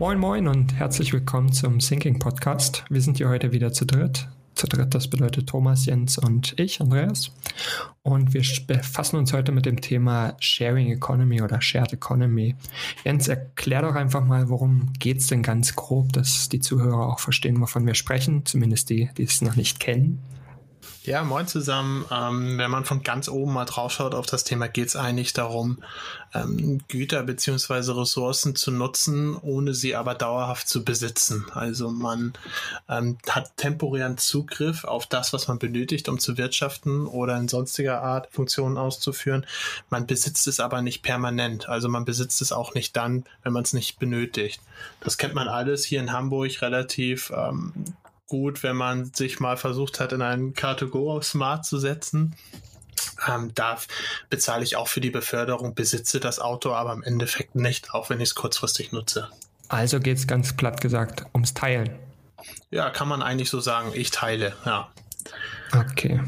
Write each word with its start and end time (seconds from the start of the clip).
Moin 0.00 0.20
Moin 0.20 0.46
und 0.46 0.74
herzlich 0.74 1.12
willkommen 1.12 1.50
zum 1.50 1.80
Thinking 1.80 2.20
Podcast. 2.20 2.84
Wir 2.88 3.00
sind 3.00 3.16
hier 3.16 3.28
heute 3.28 3.50
wieder 3.50 3.72
zu 3.72 3.84
dritt. 3.84 4.28
Zu 4.54 4.68
dritt, 4.68 4.94
das 4.94 5.10
bedeutet 5.10 5.48
Thomas, 5.48 5.86
Jens 5.86 6.18
und 6.18 6.56
ich, 6.56 6.80
Andreas. 6.80 7.32
Und 8.04 8.32
wir 8.32 8.44
befassen 8.68 9.16
uns 9.16 9.32
heute 9.32 9.50
mit 9.50 9.66
dem 9.66 9.80
Thema 9.80 10.36
Sharing 10.38 10.92
Economy 10.92 11.42
oder 11.42 11.60
Shared 11.60 11.92
Economy. 11.94 12.54
Jens, 13.04 13.26
erklär 13.26 13.82
doch 13.82 13.96
einfach 13.96 14.24
mal, 14.24 14.48
worum 14.48 14.92
geht 15.00 15.18
es 15.18 15.26
denn 15.26 15.42
ganz 15.42 15.74
grob, 15.74 16.12
dass 16.12 16.48
die 16.48 16.60
Zuhörer 16.60 17.08
auch 17.08 17.18
verstehen, 17.18 17.60
wovon 17.60 17.84
wir 17.84 17.94
sprechen, 17.94 18.46
zumindest 18.46 18.90
die, 18.90 19.10
die 19.16 19.24
es 19.24 19.42
noch 19.42 19.56
nicht 19.56 19.80
kennen. 19.80 20.20
Ja, 21.08 21.24
moin 21.24 21.46
zusammen. 21.46 22.04
Ähm, 22.10 22.58
wenn 22.58 22.70
man 22.70 22.84
von 22.84 23.02
ganz 23.02 23.30
oben 23.30 23.54
mal 23.54 23.64
drauf 23.64 23.92
schaut 23.92 24.14
auf 24.14 24.26
das 24.26 24.44
Thema, 24.44 24.68
geht 24.68 24.88
es 24.88 24.94
eigentlich 24.94 25.32
darum, 25.32 25.78
ähm, 26.34 26.82
Güter 26.86 27.22
beziehungsweise 27.22 27.96
Ressourcen 27.96 28.54
zu 28.54 28.70
nutzen, 28.70 29.34
ohne 29.34 29.72
sie 29.72 29.96
aber 29.96 30.14
dauerhaft 30.14 30.68
zu 30.68 30.84
besitzen. 30.84 31.46
Also 31.54 31.88
man 31.88 32.34
ähm, 32.90 33.16
hat 33.26 33.56
temporären 33.56 34.18
Zugriff 34.18 34.84
auf 34.84 35.06
das, 35.06 35.32
was 35.32 35.48
man 35.48 35.58
benötigt, 35.58 36.10
um 36.10 36.18
zu 36.18 36.36
wirtschaften 36.36 37.06
oder 37.06 37.38
in 37.38 37.48
sonstiger 37.48 38.02
Art 38.02 38.28
Funktionen 38.30 38.76
auszuführen. 38.76 39.46
Man 39.88 40.06
besitzt 40.06 40.46
es 40.46 40.60
aber 40.60 40.82
nicht 40.82 41.02
permanent. 41.02 41.70
Also 41.70 41.88
man 41.88 42.04
besitzt 42.04 42.42
es 42.42 42.52
auch 42.52 42.74
nicht 42.74 42.94
dann, 42.98 43.24
wenn 43.42 43.54
man 43.54 43.62
es 43.62 43.72
nicht 43.72 43.98
benötigt. 43.98 44.60
Das 45.00 45.16
kennt 45.16 45.32
man 45.32 45.48
alles 45.48 45.86
hier 45.86 46.00
in 46.00 46.12
Hamburg 46.12 46.60
relativ 46.60 47.32
ähm, 47.34 47.72
gut, 48.28 48.62
wenn 48.62 48.76
man 48.76 49.12
sich 49.12 49.40
mal 49.40 49.56
versucht 49.56 50.00
hat, 50.00 50.12
in 50.12 50.22
einen 50.22 50.54
Car2Go 50.54 51.22
Smart 51.22 51.64
zu 51.64 51.78
setzen. 51.78 52.36
Ähm, 53.26 53.52
da 53.54 53.78
bezahle 54.30 54.64
ich 54.64 54.76
auch 54.76 54.88
für 54.88 55.00
die 55.00 55.10
Beförderung, 55.10 55.74
besitze 55.74 56.20
das 56.20 56.38
Auto 56.38 56.72
aber 56.72 56.92
im 56.92 57.02
Endeffekt 57.02 57.54
nicht, 57.54 57.92
auch 57.92 58.10
wenn 58.10 58.20
ich 58.20 58.30
es 58.30 58.34
kurzfristig 58.34 58.92
nutze. 58.92 59.28
Also 59.68 59.98
geht 60.00 60.18
es 60.18 60.26
ganz 60.26 60.52
platt 60.52 60.80
gesagt 60.80 61.24
ums 61.34 61.54
Teilen. 61.54 61.90
Ja, 62.70 62.90
kann 62.90 63.08
man 63.08 63.22
eigentlich 63.22 63.50
so 63.50 63.60
sagen. 63.60 63.90
Ich 63.94 64.10
teile, 64.10 64.54
ja. 64.64 64.88
Okay. 65.74 66.20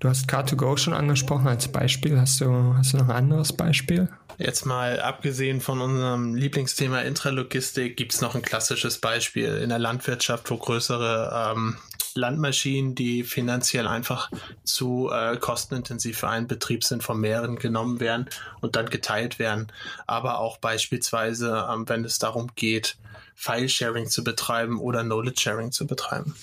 Du 0.00 0.08
hast 0.08 0.30
Car2Go 0.30 0.78
schon 0.78 0.94
angesprochen 0.94 1.46
als 1.46 1.68
Beispiel. 1.68 2.18
Hast 2.18 2.40
du, 2.40 2.74
hast 2.74 2.94
du 2.94 2.96
noch 2.96 3.10
ein 3.10 3.16
anderes 3.16 3.52
Beispiel? 3.52 4.08
Jetzt 4.38 4.64
mal 4.64 4.98
abgesehen 4.98 5.60
von 5.60 5.82
unserem 5.82 6.34
Lieblingsthema 6.34 7.00
Intralogistik 7.00 7.98
gibt 7.98 8.14
es 8.14 8.22
noch 8.22 8.34
ein 8.34 8.40
klassisches 8.40 8.96
Beispiel 8.96 9.58
in 9.58 9.68
der 9.68 9.78
Landwirtschaft, 9.78 10.50
wo 10.50 10.56
größere 10.56 11.52
ähm, 11.54 11.76
Landmaschinen, 12.14 12.94
die 12.94 13.24
finanziell 13.24 13.86
einfach 13.86 14.30
zu 14.64 15.10
äh, 15.12 15.36
kostenintensiv 15.36 16.20
für 16.20 16.30
einen 16.30 16.46
Betrieb 16.46 16.82
sind, 16.82 17.02
von 17.02 17.20
mehreren 17.20 17.56
genommen 17.56 18.00
werden 18.00 18.30
und 18.62 18.76
dann 18.76 18.88
geteilt 18.88 19.38
werden. 19.38 19.70
Aber 20.06 20.38
auch 20.38 20.56
beispielsweise, 20.56 21.68
ähm, 21.70 21.86
wenn 21.90 22.06
es 22.06 22.18
darum 22.18 22.52
geht, 22.56 22.96
File-Sharing 23.34 24.08
zu 24.08 24.24
betreiben 24.24 24.78
oder 24.78 25.02
Knowledge-Sharing 25.02 25.72
zu 25.72 25.86
betreiben. 25.86 26.34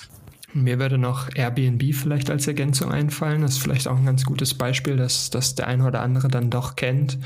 Mir 0.58 0.80
würde 0.80 0.98
noch 0.98 1.30
Airbnb 1.36 1.94
vielleicht 1.94 2.32
als 2.32 2.48
Ergänzung 2.48 2.92
einfallen. 2.92 3.44
Das 3.44 3.52
ist 3.54 3.58
vielleicht 3.60 3.88
auch 3.88 3.98
ein 3.98 4.06
ganz 4.06 4.26
gutes 4.26 4.56
Beispiel, 4.56 4.98
dass, 4.98 5.30
dass 5.30 5.54
der 5.54 5.68
eine 5.68 5.86
oder 5.86 6.02
andere 6.02 6.30
dann 6.30 6.50
doch 6.50 6.76
kennt, 6.76 7.20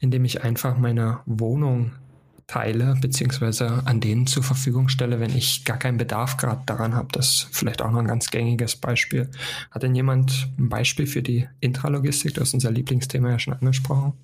indem 0.00 0.24
ich 0.24 0.42
einfach 0.42 0.78
meine 0.78 1.20
Wohnung 1.26 1.92
teile, 2.46 2.96
beziehungsweise 2.98 3.82
an 3.84 4.00
denen 4.00 4.26
zur 4.26 4.42
Verfügung 4.42 4.88
stelle, 4.88 5.20
wenn 5.20 5.36
ich 5.36 5.66
gar 5.66 5.76
keinen 5.76 5.98
Bedarf 5.98 6.38
gerade 6.38 6.62
daran 6.64 6.94
habe. 6.94 7.08
Das 7.12 7.26
ist 7.26 7.48
vielleicht 7.52 7.82
auch 7.82 7.90
noch 7.90 7.98
ein 7.98 8.06
ganz 8.06 8.30
gängiges 8.30 8.74
Beispiel. 8.76 9.28
Hat 9.70 9.82
denn 9.82 9.94
jemand 9.94 10.48
ein 10.58 10.70
Beispiel 10.70 11.06
für 11.06 11.22
die 11.22 11.46
Intralogistik? 11.60 12.34
Du 12.34 12.40
hast 12.40 12.54
unser 12.54 12.70
Lieblingsthema 12.70 13.28
ja 13.30 13.38
schon 13.38 13.52
angesprochen. 13.52 14.14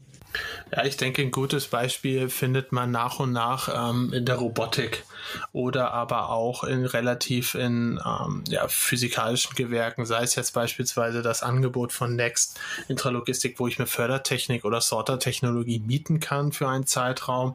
Ja, 0.75 0.85
ich 0.85 0.97
denke, 0.97 1.23
ein 1.23 1.31
gutes 1.31 1.67
Beispiel 1.67 2.29
findet 2.29 2.73
man 2.73 2.91
nach 2.91 3.21
und 3.21 3.33
nach 3.33 3.69
ähm, 3.91 4.13
in 4.13 4.25
der 4.25 4.37
Robotik 4.37 5.05
oder 5.53 5.93
aber 5.93 6.31
auch 6.31 6.65
in 6.65 6.85
relativ 6.85 7.55
in 7.55 8.01
ähm, 8.05 8.45
ja, 8.49 8.67
physikalischen 8.69 9.55
Gewerken, 9.55 10.07
sei 10.07 10.23
es 10.23 10.35
jetzt 10.35 10.53
beispielsweise 10.53 11.23
das 11.23 11.43
Angebot 11.43 11.93
von 11.93 12.17
Next 12.17 12.59
Intralogistik, 12.89 13.59
wo 13.59 13.67
ich 13.67 13.79
mir 13.79 13.87
Fördertechnik 13.87 14.65
oder 14.65 14.81
Sortertechnologie 14.81 15.81
mieten 15.81 16.21
kann 16.21 16.53
für 16.53 16.69
einen 16.69 16.87
Zeitraum 16.87 17.55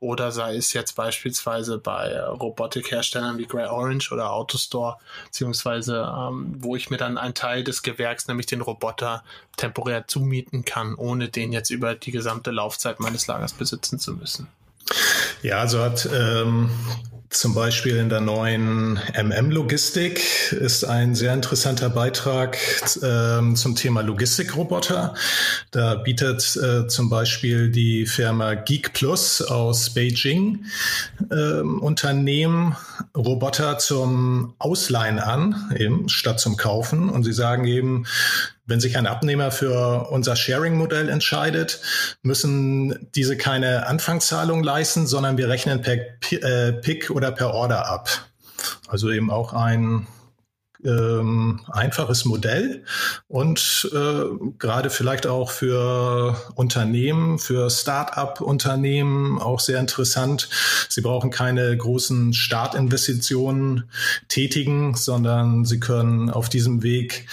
oder 0.00 0.30
sei 0.32 0.56
es 0.56 0.72
jetzt 0.72 0.94
beispielsweise 0.94 1.78
bei 1.78 2.20
Robotikherstellern 2.20 3.38
wie 3.38 3.46
Grey 3.46 3.66
Orange 3.66 4.12
oder 4.12 4.32
Autostore, 4.32 4.96
beziehungsweise 5.26 6.12
ähm, 6.16 6.54
wo 6.58 6.76
ich 6.76 6.90
mir 6.90 6.98
dann 6.98 7.18
einen 7.18 7.34
Teil 7.34 7.64
des 7.64 7.82
Gewerks, 7.82 8.28
nämlich 8.28 8.46
den 8.46 8.60
Roboter, 8.60 9.24
temporär 9.56 10.06
zumieten 10.06 10.64
kann, 10.64 10.94
ohne 10.94 11.28
den 11.28 11.52
jetzt 11.52 11.70
über 11.70 11.94
die 11.94 12.12
gesamte 12.12 12.50
Laufzeit 12.50 13.00
meines 13.00 13.26
Lagers 13.26 13.52
besitzen 13.52 13.98
zu 13.98 14.14
müssen. 14.14 14.48
Ja, 15.42 15.60
also 15.60 15.80
hat 15.80 16.08
ähm, 16.12 16.70
zum 17.30 17.54
Beispiel 17.54 17.96
in 17.96 18.08
der 18.08 18.20
neuen 18.20 18.98
MM-Logistik 19.14 20.52
ist 20.52 20.84
ein 20.84 21.14
sehr 21.14 21.34
interessanter 21.34 21.90
Beitrag 21.90 22.56
ähm, 23.02 23.54
zum 23.54 23.76
Thema 23.76 24.00
Logistikroboter. 24.00 25.14
Da 25.70 25.96
bietet 25.96 26.56
äh, 26.56 26.88
zum 26.88 27.10
Beispiel 27.10 27.70
die 27.70 28.06
Firma 28.06 28.54
Geek 28.54 28.94
Plus 28.94 29.42
aus 29.42 29.92
Beijing 29.92 30.64
ähm, 31.30 31.80
Unternehmen 31.80 32.76
Roboter 33.14 33.78
zum 33.78 34.54
Ausleihen 34.58 35.18
an, 35.18 35.70
eben 35.76 36.08
statt 36.08 36.40
zum 36.40 36.56
Kaufen. 36.56 37.10
Und 37.10 37.24
sie 37.24 37.34
sagen 37.34 37.64
eben, 37.66 38.06
wenn 38.68 38.80
sich 38.80 38.96
ein 38.96 39.06
Abnehmer 39.06 39.50
für 39.50 40.08
unser 40.10 40.36
Sharing-Modell 40.36 41.08
entscheidet, 41.08 41.80
müssen 42.22 43.08
diese 43.14 43.36
keine 43.36 43.86
Anfangszahlung 43.86 44.62
leisten, 44.62 45.06
sondern 45.06 45.38
wir 45.38 45.48
rechnen 45.48 45.80
per 45.80 45.96
äh, 46.30 46.72
Pick 46.74 47.10
oder 47.10 47.32
per 47.32 47.54
Order 47.54 47.86
ab. 47.86 48.08
Also 48.88 49.10
eben 49.10 49.30
auch 49.30 49.54
ein 49.54 50.06
ähm, 50.84 51.60
einfaches 51.68 52.24
Modell 52.24 52.84
und 53.26 53.90
äh, 53.92 54.24
gerade 54.58 54.90
vielleicht 54.90 55.26
auch 55.26 55.50
für 55.50 56.36
Unternehmen, 56.54 57.38
für 57.38 57.68
Start-up-Unternehmen 57.70 59.40
auch 59.40 59.60
sehr 59.60 59.80
interessant. 59.80 60.48
Sie 60.88 61.00
brauchen 61.00 61.30
keine 61.30 61.76
großen 61.76 62.32
Startinvestitionen 62.32 63.90
tätigen, 64.28 64.94
sondern 64.94 65.64
sie 65.64 65.80
können 65.80 66.30
auf 66.30 66.48
diesem 66.48 66.82
Weg 66.82 67.26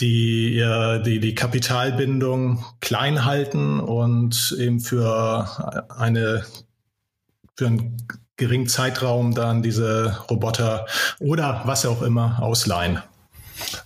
die, 0.00 0.64
die, 1.04 1.20
die 1.20 1.34
Kapitalbindung 1.34 2.64
klein 2.80 3.24
halten 3.24 3.80
und 3.80 4.56
eben 4.58 4.80
für 4.80 5.86
eine, 5.88 6.44
für 7.56 7.66
einen 7.66 7.96
geringen 8.36 8.68
Zeitraum 8.68 9.34
dann 9.34 9.62
diese 9.62 10.16
Roboter 10.30 10.86
oder 11.18 11.62
was 11.64 11.84
auch 11.84 12.02
immer 12.02 12.40
ausleihen. 12.40 13.02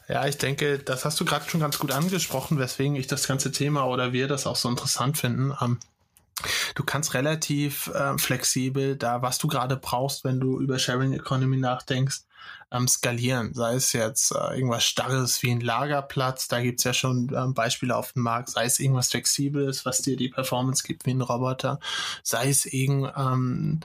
Ja, 0.08 0.26
ich 0.26 0.38
denke, 0.38 0.78
das 0.78 1.04
hast 1.04 1.18
du 1.18 1.24
gerade 1.24 1.48
schon 1.48 1.60
ganz 1.60 1.78
gut 1.78 1.92
angesprochen, 1.92 2.58
weswegen 2.58 2.94
ich 2.94 3.06
das 3.06 3.26
ganze 3.26 3.52
Thema 3.52 3.86
oder 3.86 4.12
wir 4.12 4.28
das 4.28 4.46
auch 4.46 4.56
so 4.56 4.68
interessant 4.68 5.18
finden. 5.18 5.54
Ähm, 5.60 5.78
du 6.74 6.84
kannst 6.84 7.14
relativ 7.14 7.88
äh, 7.88 8.16
flexibel 8.18 8.96
da, 8.96 9.22
was 9.22 9.38
du 9.38 9.48
gerade 9.48 9.76
brauchst, 9.76 10.24
wenn 10.24 10.40
du 10.40 10.60
über 10.60 10.78
Sharing 10.78 11.12
Economy 11.12 11.56
nachdenkst, 11.56 12.22
ähm, 12.72 12.88
skalieren. 12.88 13.54
Sei 13.54 13.74
es 13.74 13.92
jetzt 13.92 14.32
äh, 14.32 14.56
irgendwas 14.56 14.84
Starres 14.84 15.42
wie 15.42 15.50
ein 15.50 15.60
Lagerplatz, 15.60 16.48
da 16.48 16.60
gibt's 16.60 16.84
ja 16.84 16.94
schon 16.94 17.30
ähm, 17.34 17.54
Beispiele 17.54 17.96
auf 17.96 18.12
dem 18.12 18.22
Markt, 18.22 18.50
sei 18.50 18.64
es 18.64 18.80
irgendwas 18.80 19.10
Flexibles, 19.10 19.84
was 19.84 20.02
dir 20.02 20.16
die 20.16 20.28
Performance 20.28 20.82
gibt 20.82 21.06
wie 21.06 21.12
ein 21.12 21.20
Roboter, 21.20 21.78
sei 22.22 22.48
es 22.48 22.66
irgend, 22.66 23.12
ähm, 23.16 23.80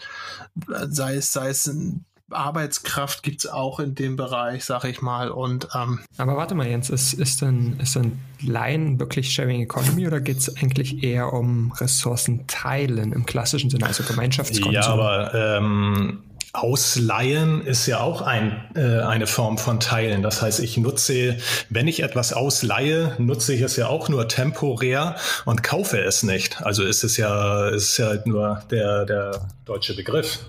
sei 0.89 1.15
es, 1.15 1.31
sei 1.31 1.49
es 1.49 1.67
ein 1.67 2.05
Arbeitskraft 2.31 3.23
gibt 3.23 3.45
es 3.45 3.51
auch 3.51 3.79
in 3.79 3.95
dem 3.95 4.15
Bereich, 4.15 4.65
sag 4.65 4.83
ich 4.83 5.01
mal. 5.01 5.29
Und, 5.29 5.69
ähm 5.73 5.99
Aber 6.17 6.35
warte 6.35 6.55
mal, 6.55 6.67
Jens, 6.67 6.89
ist, 6.89 7.13
ist, 7.13 7.41
denn, 7.41 7.79
ist 7.81 7.95
denn 7.95 8.19
Line 8.41 8.99
wirklich 8.99 9.31
Sharing 9.31 9.61
Economy 9.61 10.07
oder 10.07 10.19
geht 10.19 10.37
es 10.37 10.55
eigentlich 10.57 11.03
eher 11.03 11.33
um 11.33 11.71
Ressourcen 11.73 12.45
teilen 12.47 13.13
im 13.13 13.25
klassischen 13.25 13.69
Sinne, 13.69 13.85
also 13.85 14.03
Gemeinschaftskonsum? 14.03 14.73
Ja, 14.73 14.87
aber 14.87 15.33
ähm, 15.33 16.23
Ausleihen 16.53 17.61
ist 17.61 17.85
ja 17.85 17.99
auch 17.99 18.21
ein, 18.21 18.71
äh, 18.75 19.01
eine 19.01 19.27
Form 19.27 19.57
von 19.57 19.79
Teilen. 19.79 20.23
Das 20.23 20.41
heißt, 20.41 20.59
ich 20.59 20.77
nutze, 20.77 21.37
wenn 21.69 21.87
ich 21.87 22.01
etwas 22.01 22.33
ausleihe, 22.33 23.15
nutze 23.19 23.53
ich 23.53 23.61
es 23.61 23.75
ja 23.75 23.87
auch 23.87 24.09
nur 24.09 24.27
temporär 24.27 25.15
und 25.45 25.61
kaufe 25.61 25.99
es 25.99 26.23
nicht. 26.23 26.61
Also 26.63 26.83
ist 26.83 27.03
es 27.03 27.17
ja, 27.17 27.69
ist 27.69 27.97
ja 27.97 28.07
halt 28.07 28.27
nur 28.27 28.61
der, 28.71 29.05
der 29.05 29.47
deutsche 29.65 29.95
Begriff, 29.95 30.39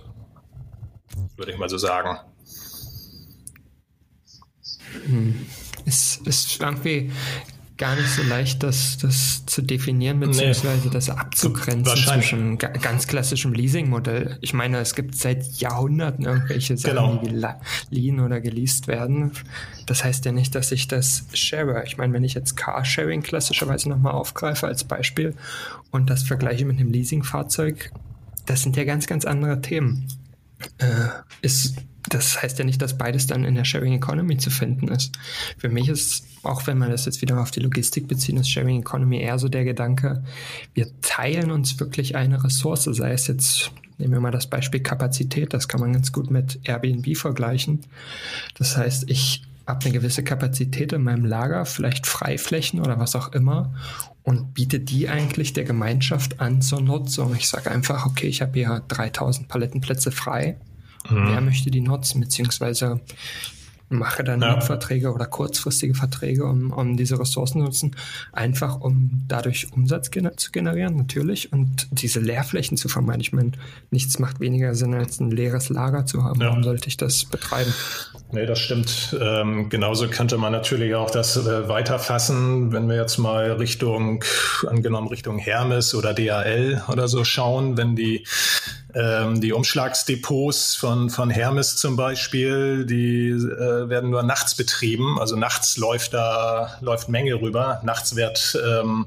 würde 1.39 1.53
ich 1.53 1.59
mal 1.59 1.69
so 1.69 1.79
sagen. 1.79 2.19
Hm. 5.07 5.47
Es 5.87 6.17
ist 6.25 6.61
irgendwie 6.61 7.11
gar 7.79 7.95
nicht 7.95 8.09
so 8.09 8.23
leicht, 8.25 8.63
das, 8.65 8.99
das 8.99 9.47
zu 9.47 9.63
definieren, 9.63 10.19
beziehungsweise 10.19 10.89
nee. 10.89 10.93
das 10.93 11.09
abzugrenzen 11.09 11.97
zwischen 11.97 12.59
ganz 12.59 13.07
klassischem 13.07 13.53
Leasing-Modell. 13.53 14.37
Ich 14.41 14.53
meine, 14.53 14.79
es 14.79 14.97
gibt 14.97 15.15
seit 15.15 15.45
Jahrhunderten 15.61 16.25
irgendwelche 16.25 16.77
Sachen, 16.77 17.21
genau. 17.23 17.57
die 17.91 17.95
geliehen 17.95 18.21
oder 18.21 18.41
geleast 18.41 18.89
werden. 18.89 19.31
Das 19.87 20.03
heißt 20.03 20.25
ja 20.25 20.33
nicht, 20.33 20.57
dass 20.57 20.73
ich 20.73 20.89
das 20.89 21.25
share. 21.33 21.85
Ich 21.87 21.97
meine, 21.97 22.13
wenn 22.13 22.25
ich 22.25 22.35
jetzt 22.35 22.57
Carsharing 22.57 23.23
klassischerweise 23.23 23.89
nochmal 23.89 24.13
aufgreife 24.13 24.67
als 24.67 24.83
Beispiel 24.83 25.35
und 25.93 26.11
das 26.11 26.25
vergleiche 26.25 26.65
mit 26.65 26.81
einem 26.81 26.91
Leasing-Fahrzeug, 26.91 27.93
das 28.45 28.63
sind 28.63 28.77
ja 28.77 28.85
ganz, 28.85 29.07
ganz 29.07 29.25
andere 29.25 29.61
Themen. 29.61 30.09
Äh, 30.79 31.09
ist, 31.43 31.77
das 32.09 32.43
heißt 32.43 32.59
ja 32.59 32.65
nicht, 32.65 32.81
dass 32.83 32.99
beides 32.99 33.27
dann 33.27 33.45
in 33.45 33.55
der 33.55 33.65
Sharing 33.65 33.93
Economy 33.93 34.39
zu 34.39 34.51
finden 34.51 34.89
ist. 34.89 35.13
Für 35.59 35.69
mich 35.69 35.89
ist, 35.89 36.25
auch 36.43 36.67
wenn 36.67 36.79
man 36.79 36.91
das 36.91 37.05
jetzt 37.05 37.23
wieder 37.23 37.41
auf 37.41 37.51
die 37.51 37.61
Logistik 37.61 38.09
bezieht, 38.09 38.39
ist 38.39 38.51
Sharing 38.51 38.81
Economy 38.81 39.21
eher 39.21 39.39
so 39.39 39.49
der 39.49 39.65
Gedanke, 39.65 40.25
wir 40.75 40.89
teilen 41.01 41.51
uns 41.51 41.79
wirklich 41.81 42.17
eine 42.17 42.43
Ressource, 42.43 42.85
sei 42.85 43.13
es 43.13 43.27
jetzt 43.27 43.71
Nehmen 43.99 44.13
wir 44.13 44.21
mal 44.21 44.31
das 44.31 44.47
Beispiel 44.47 44.81
Kapazität, 44.81 45.53
das 45.53 45.67
kann 45.67 45.81
man 45.81 45.93
ganz 45.93 46.13
gut 46.13 46.31
mit 46.31 46.61
Airbnb 46.63 47.17
vergleichen. 47.17 47.81
Das 48.55 48.77
heißt, 48.77 49.11
ich 49.11 49.43
habe 49.69 49.85
eine 49.85 49.93
gewisse 49.93 50.25
Kapazität 50.25 50.93
in 50.93 51.03
meinem 51.03 51.27
Lager, 51.27 51.67
vielleicht 51.67 52.07
Freiflächen 52.07 52.81
oder 52.81 52.99
was 52.99 53.15
auch 53.15 53.33
immer 53.33 53.75
und 54.23 54.55
biete 54.55 54.81
die 54.81 55.09
eigentlich 55.09 55.53
der 55.53 55.65
Gemeinschaft 55.65 56.41
an 56.41 56.63
zur 56.63 56.81
Nutzung. 56.81 57.37
Ich 57.37 57.49
sage 57.49 57.71
einfach, 57.71 58.07
okay, 58.07 58.27
ich 58.27 58.41
habe 58.41 58.53
hier 58.55 58.83
3000 58.89 59.47
Palettenplätze 59.47 60.11
frei. 60.11 60.57
Mhm. 61.09 61.29
Wer 61.29 61.41
möchte 61.43 61.71
die 61.71 61.83
nutzen? 61.83 62.21
Beziehungsweise 62.21 63.01
mache 63.89 64.25
dann 64.25 64.43
ja. 64.43 64.55
Mietverträge 64.55 65.13
oder 65.13 65.27
kurzfristige 65.27 65.95
Verträge, 65.95 66.45
um, 66.45 66.73
um 66.73 66.97
diese 66.97 67.19
Ressourcen 67.19 67.61
zu 67.61 67.65
nutzen, 67.65 67.97
einfach 68.33 68.81
um 68.81 69.23
dadurch 69.29 69.73
Umsatz 69.73 70.11
gener 70.11 70.37
zu 70.37 70.53
generieren, 70.53 70.97
natürlich, 70.97 71.53
und 71.53 71.89
diese 71.91 72.21
Leerflächen 72.21 72.77
zu 72.77 72.89
vermeiden. 72.89 73.21
Ich 73.21 73.33
meine, 73.33 73.53
nichts 73.91 74.19
macht 74.19 74.41
weniger 74.41 74.75
Sinn, 74.75 74.95
als 74.95 75.21
ein 75.21 75.31
leeres 75.31 75.69
Lager 75.69 76.07
zu 76.07 76.25
haben. 76.25 76.41
Ja. 76.41 76.49
Warum 76.49 76.63
sollte 76.63 76.89
ich 76.89 76.97
das 76.97 77.25
betreiben? 77.25 77.73
Nee, 78.33 78.47
das 78.47 78.59
stimmt. 78.59 79.17
Ähm, 79.21 79.71
genauso 79.71 80.09
könnte 80.09 80.37
man 80.37 80.53
natürlich 80.53 80.95
auch 80.95 81.11
das 81.11 81.37
äh, 81.37 81.69
weiterfassen, 81.69 82.73
wenn 82.73 82.89
wir 82.89 82.97
jetzt 82.97 83.19
mal 83.19 83.53
Richtung, 83.53 84.23
angenommen 84.67 85.09
Richtung 85.09 85.39
Hermes 85.39 85.95
oder 85.95 86.13
DHL 86.13 86.83
oder 86.89 87.09
so 87.09 87.25
schauen, 87.25 87.77
wenn 87.77 87.97
die 87.97 88.27
ähm, 88.99 89.41
die 89.41 89.53
Umschlagsdepots 89.53 90.75
von, 90.75 91.09
von 91.09 91.31
Hermes 91.31 91.77
zum 91.77 91.97
Beispiel, 91.97 92.85
die 92.85 93.29
äh, 93.29 93.89
werden 93.89 94.11
nur 94.11 94.25
nachts 94.25 94.57
betrieben. 94.57 95.19
Also 95.21 95.37
nachts 95.37 95.77
läuft 95.77 96.15
da, 96.15 96.77
läuft 96.81 97.09
Menge 97.09 97.41
rüber. 97.41 97.81
Nachts 97.85 98.17
wird, 98.17 98.59
ähm, 98.67 99.07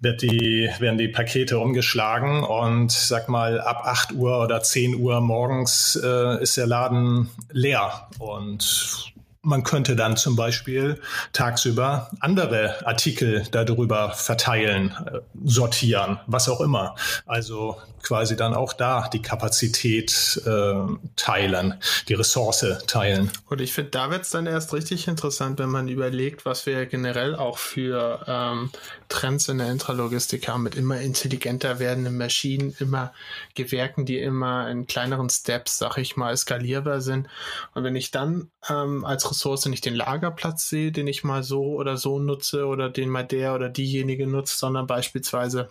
wird 0.00 0.22
die, 0.22 0.70
werden 0.78 0.96
die 0.96 1.08
Pakete 1.08 1.58
umgeschlagen 1.58 2.42
und 2.42 2.90
sag 2.90 3.28
mal, 3.28 3.60
ab 3.60 3.82
8 3.84 4.12
Uhr 4.12 4.42
oder 4.42 4.62
10 4.62 4.94
Uhr 4.94 5.20
morgens 5.20 6.00
äh, 6.02 6.42
ist 6.42 6.56
der 6.56 6.66
Laden 6.66 7.28
leer. 7.50 8.08
Und 8.18 9.09
man 9.42 9.64
könnte 9.64 9.96
dann 9.96 10.16
zum 10.16 10.36
Beispiel 10.36 11.00
tagsüber 11.32 12.10
andere 12.20 12.86
Artikel 12.86 13.46
darüber 13.50 14.10
verteilen, 14.10 14.94
äh, 15.06 15.20
sortieren, 15.44 16.20
was 16.26 16.48
auch 16.48 16.60
immer. 16.60 16.94
Also 17.26 17.76
quasi 18.02 18.36
dann 18.36 18.54
auch 18.54 18.72
da 18.72 19.08
die 19.12 19.22
Kapazität 19.22 20.40
äh, 20.46 20.74
teilen, 21.16 21.74
die 22.08 22.14
Ressource 22.14 22.66
teilen. 22.86 23.30
Und 23.46 23.60
ich 23.60 23.72
finde, 23.72 23.90
da 23.90 24.10
wird 24.10 24.22
es 24.22 24.30
dann 24.30 24.46
erst 24.46 24.74
richtig 24.74 25.08
interessant, 25.08 25.58
wenn 25.58 25.70
man 25.70 25.88
überlegt, 25.88 26.44
was 26.44 26.66
wir 26.66 26.86
generell 26.86 27.34
auch 27.34 27.58
für 27.58 28.24
ähm, 28.26 28.70
Trends 29.10 29.48
in 29.48 29.58
der 29.58 29.70
Intralogistik 29.70 30.48
haben, 30.48 30.62
mit 30.62 30.76
immer 30.76 31.00
intelligenter 31.00 31.78
werdenden 31.78 32.16
Maschinen, 32.16 32.74
immer 32.78 33.12
Gewerken, 33.54 34.06
die 34.06 34.18
immer 34.18 34.70
in 34.70 34.86
kleineren 34.86 35.28
Steps, 35.28 35.78
sag 35.78 35.98
ich 35.98 36.16
mal, 36.16 36.34
skalierbar 36.36 37.02
sind. 37.02 37.28
Und 37.74 37.84
wenn 37.84 37.96
ich 37.96 38.10
dann 38.10 38.50
ähm, 38.70 39.04
als 39.04 39.30
Ressource 39.30 39.66
nicht 39.66 39.84
den 39.84 39.94
Lagerplatz 39.94 40.68
sehe, 40.68 40.92
den 40.92 41.08
ich 41.08 41.24
mal 41.24 41.42
so 41.42 41.74
oder 41.74 41.98
so 41.98 42.18
nutze 42.18 42.64
oder 42.66 42.88
den 42.88 43.10
mal 43.10 43.24
der 43.24 43.54
oder 43.54 43.68
diejenige 43.68 44.26
nutzt, 44.26 44.58
sondern 44.58 44.86
beispielsweise 44.86 45.68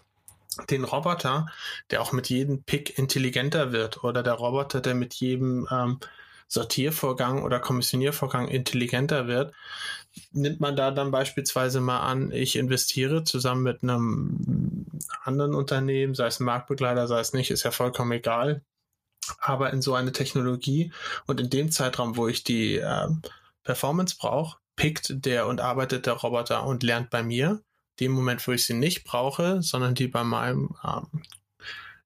den 0.70 0.84
Roboter, 0.84 1.48
der 1.92 2.02
auch 2.02 2.12
mit 2.12 2.30
jedem 2.30 2.64
Pick 2.64 3.00
intelligenter 3.00 3.72
wird 3.72 4.04
oder 4.04 4.22
der 4.22 4.34
Roboter, 4.34 4.82
der 4.82 4.96
mit 4.96 5.14
jedem 5.16 5.68
ähm, 5.72 6.00
Sortiervorgang 6.50 7.44
oder 7.44 7.60
Kommissioniervorgang 7.60 8.48
intelligenter 8.48 9.28
wird, 9.28 9.54
nimmt 10.32 10.60
man 10.60 10.76
da 10.76 10.90
dann 10.90 11.12
beispielsweise 11.12 11.80
mal 11.80 12.00
an, 12.00 12.32
ich 12.32 12.56
investiere 12.56 13.24
zusammen 13.24 13.62
mit 13.64 13.84
einem 13.84 14.88
anderen 15.24 15.54
Unternehmen, 15.54 16.16
sei 16.16 16.26
es 16.26 16.40
ein 16.40 16.46
Marktbegleiter, 16.46 17.08
sei 17.08 17.20
es 17.20 17.34
nicht, 17.34 17.52
ist 17.52 17.64
ja 17.64 17.72
vollkommen 17.72 18.12
egal, 18.12 18.64
aber 19.40 19.72
in 19.72 19.84
so 19.84 19.94
eine 19.94 20.12
Technologie. 20.12 20.92
Und 21.28 21.40
in 21.40 21.52
dem 21.52 21.72
Zeitraum, 21.72 22.18
wo 22.18 22.28
ich 22.28 22.44
die 22.44 22.78
äh, 22.78 23.08
Performance 23.64 24.16
brauche, 24.20 24.58
pickt 24.76 25.26
der 25.26 25.46
und 25.46 25.62
arbeitet 25.62 26.08
der 26.08 26.14
Roboter 26.14 26.66
und 26.66 26.82
lernt 26.82 27.12
bei 27.12 27.22
mir. 27.22 27.62
Dem 28.00 28.12
Moment, 28.12 28.48
wo 28.48 28.54
ich 28.54 28.66
sie 28.66 28.74
nicht 28.74 29.04
brauche, 29.04 29.62
sondern 29.62 29.94
die 29.94 30.08
bei 30.08 30.24
meinem, 30.24 30.76
ähm, 30.84 31.22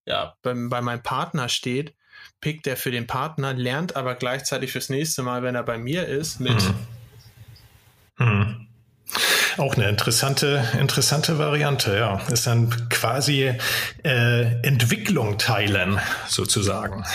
ja, 0.06 0.36
bei, 0.42 0.54
bei 0.54 0.82
meinem 0.82 1.04
Partner 1.04 1.48
steht, 1.48 1.96
pickt 2.44 2.68
er 2.68 2.76
für 2.76 2.92
den 2.92 3.08
Partner, 3.08 3.54
lernt 3.54 3.96
aber 3.96 4.16
gleichzeitig 4.16 4.74
fürs 4.74 4.90
nächste 4.90 5.24
Mal, 5.24 5.44
wenn 5.44 5.56
er 5.56 5.64
bei 5.64 5.78
mir 5.78 6.06
ist, 6.06 6.42
mit. 6.42 6.62
Hm. 6.62 6.76
Hm. 8.18 8.68
Auch 9.56 9.76
eine 9.76 9.88
interessante, 9.88 10.68
interessante 10.78 11.40
Variante, 11.40 11.96
ja. 11.96 12.18
Ist 12.30 12.46
dann 12.46 12.90
quasi 12.90 13.54
äh, 14.04 14.62
Entwicklung 14.62 15.38
teilen, 15.38 16.02
sozusagen. 16.28 17.06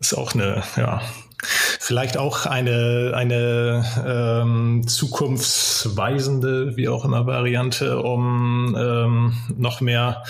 Ist 0.00 0.14
auch 0.14 0.32
eine, 0.32 0.62
ja, 0.78 1.02
Vielleicht 1.44 2.16
auch 2.16 2.46
eine, 2.46 3.12
eine 3.16 3.84
ähm, 4.06 4.86
zukunftsweisende, 4.86 6.76
wie 6.76 6.88
auch 6.88 7.04
immer, 7.04 7.26
Variante, 7.26 8.00
um 8.00 8.76
ähm, 8.78 9.36
noch 9.56 9.80
mehr, 9.80 10.22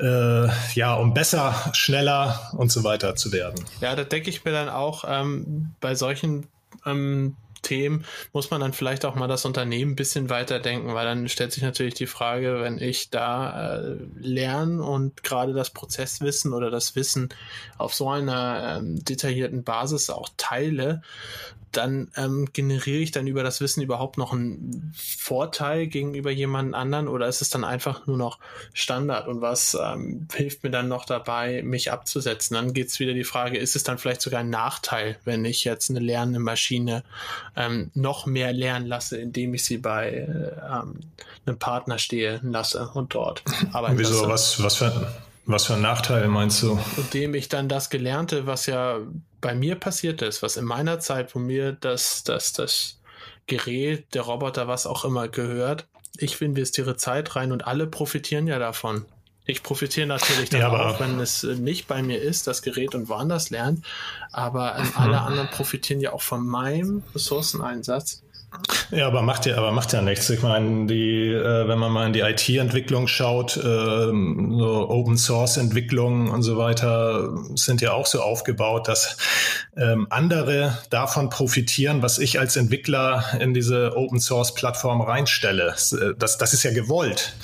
äh, 0.00 0.48
ja, 0.74 0.94
um 0.94 1.14
besser, 1.14 1.54
schneller 1.72 2.52
und 2.56 2.70
so 2.70 2.84
weiter 2.84 3.16
zu 3.16 3.32
werden. 3.32 3.64
Ja, 3.80 3.96
da 3.96 4.04
denke 4.04 4.30
ich 4.30 4.44
mir 4.44 4.52
dann 4.52 4.68
auch 4.68 5.04
ähm, 5.06 5.74
bei 5.80 5.94
solchen 5.94 6.46
ähm, 6.86 7.36
Themen 7.62 8.04
muss 8.32 8.50
man 8.50 8.60
dann 8.60 8.72
vielleicht 8.72 9.04
auch 9.04 9.14
mal 9.14 9.28
das 9.28 9.44
Unternehmen 9.44 9.92
ein 9.92 9.96
bisschen 9.96 10.30
weiterdenken, 10.30 10.94
weil 10.94 11.06
dann 11.06 11.28
stellt 11.28 11.52
sich 11.52 11.62
natürlich 11.62 11.94
die 11.94 12.06
Frage, 12.06 12.60
wenn 12.60 12.78
ich 12.78 13.10
da 13.10 13.78
äh, 13.78 13.96
lerne 14.18 14.82
und 14.82 15.22
gerade 15.22 15.52
das 15.52 15.70
Prozesswissen 15.70 16.52
oder 16.52 16.70
das 16.70 16.96
Wissen 16.96 17.28
auf 17.76 17.94
so 17.94 18.08
einer 18.10 18.78
ähm, 18.78 19.04
detaillierten 19.04 19.64
Basis 19.64 20.10
auch 20.10 20.28
teile, 20.36 21.02
dann 21.72 22.10
ähm, 22.16 22.48
generiere 22.52 23.02
ich 23.02 23.10
dann 23.10 23.26
über 23.26 23.42
das 23.42 23.60
Wissen 23.60 23.82
überhaupt 23.82 24.18
noch 24.18 24.32
einen 24.32 24.92
Vorteil 24.96 25.86
gegenüber 25.86 26.30
jemand 26.30 26.74
anderen 26.74 27.08
oder 27.08 27.28
ist 27.28 27.42
es 27.42 27.50
dann 27.50 27.64
einfach 27.64 28.06
nur 28.06 28.16
noch 28.16 28.38
Standard 28.72 29.28
und 29.28 29.40
was 29.40 29.76
ähm, 29.80 30.28
hilft 30.34 30.64
mir 30.64 30.70
dann 30.70 30.88
noch 30.88 31.04
dabei, 31.04 31.62
mich 31.62 31.92
abzusetzen? 31.92 32.54
Dann 32.54 32.72
geht 32.72 32.88
es 32.88 33.00
wieder 33.00 33.12
die 33.12 33.24
Frage, 33.24 33.58
ist 33.58 33.76
es 33.76 33.84
dann 33.84 33.98
vielleicht 33.98 34.22
sogar 34.22 34.40
ein 34.40 34.50
Nachteil, 34.50 35.18
wenn 35.24 35.44
ich 35.44 35.64
jetzt 35.64 35.90
eine 35.90 36.00
lernende 36.00 36.40
Maschine 36.40 37.04
ähm, 37.58 37.90
noch 37.94 38.24
mehr 38.24 38.52
lernen 38.52 38.86
lasse, 38.86 39.18
indem 39.18 39.52
ich 39.52 39.64
sie 39.64 39.78
bei 39.78 40.10
äh, 40.10 40.52
ähm, 40.72 41.00
einem 41.44 41.58
Partner 41.58 41.98
stehen 41.98 42.52
lasse 42.52 42.88
und 42.94 43.14
dort 43.14 43.42
arbeiten 43.72 43.98
Wieso, 43.98 44.26
lasse? 44.26 44.62
Was, 44.62 44.62
was 44.62 44.76
für 44.76 45.12
was 45.44 45.64
für 45.64 45.74
ein 45.74 45.80
Nachteil 45.80 46.28
meinst 46.28 46.62
du? 46.62 46.78
Indem 46.98 47.32
ich 47.32 47.48
dann 47.48 47.70
das 47.70 47.88
Gelernte, 47.88 48.46
was 48.46 48.66
ja 48.66 48.98
bei 49.40 49.54
mir 49.54 49.76
passiert 49.76 50.20
ist, 50.20 50.42
was 50.42 50.58
in 50.58 50.66
meiner 50.66 51.00
Zeit, 51.00 51.34
wo 51.34 51.38
mir 51.38 51.72
das, 51.72 52.22
das, 52.22 52.52
das 52.52 53.00
Gerät, 53.46 54.14
der 54.14 54.22
Roboter, 54.22 54.68
was 54.68 54.86
auch 54.86 55.06
immer 55.06 55.26
gehört, 55.26 55.86
ich 56.18 56.40
investiere 56.42 56.96
Zeit 56.96 57.34
rein 57.34 57.50
und 57.50 57.66
alle 57.66 57.86
profitieren 57.86 58.46
ja 58.46 58.58
davon. 58.58 59.06
Ich 59.50 59.62
profitiere 59.62 60.06
natürlich 60.06 60.52
ja, 60.52 60.68
auch, 60.70 61.00
wenn 61.00 61.18
es 61.20 61.42
nicht 61.42 61.88
bei 61.88 62.02
mir 62.02 62.20
ist, 62.20 62.46
das 62.46 62.60
Gerät 62.60 62.94
und 62.94 63.08
woanders 63.08 63.48
lernt, 63.48 63.82
aber 64.30 64.76
ähm, 64.76 64.92
alle 64.94 65.22
anderen 65.22 65.48
profitieren 65.48 66.02
ja 66.02 66.12
auch 66.12 66.20
von 66.20 66.46
meinem 66.46 67.02
Ressourceneinsatz 67.14 68.22
ja, 68.90 69.06
aber 69.06 69.22
macht 69.22 69.44
ja, 69.44 69.56
aber 69.56 69.72
macht 69.72 69.92
ja 69.92 70.00
nichts. 70.00 70.30
Ich 70.30 70.42
meine, 70.42 70.86
die, 70.86 71.26
äh, 71.26 71.68
wenn 71.68 71.78
man 71.78 71.92
mal 71.92 72.06
in 72.06 72.12
die 72.12 72.20
IT-Entwicklung 72.20 73.06
schaut, 73.06 73.56
äh, 73.56 73.60
so 73.60 74.86
Open 74.88 75.18
Source 75.18 75.58
Entwicklungen 75.58 76.28
und 76.28 76.42
so 76.42 76.56
weiter 76.56 77.36
sind 77.54 77.80
ja 77.82 77.92
auch 77.92 78.06
so 78.06 78.22
aufgebaut, 78.22 78.88
dass 78.88 79.18
ähm, 79.76 80.06
andere 80.10 80.78
davon 80.90 81.28
profitieren, 81.28 82.02
was 82.02 82.18
ich 82.18 82.40
als 82.40 82.56
Entwickler 82.56 83.24
in 83.38 83.52
diese 83.52 83.96
Open 83.96 84.20
Source 84.20 84.54
Plattform 84.54 85.02
reinstelle. 85.02 85.74
Das, 86.18 86.38
das 86.38 86.52
ist 86.54 86.62
ja 86.62 86.72
gewollt. 86.72 87.34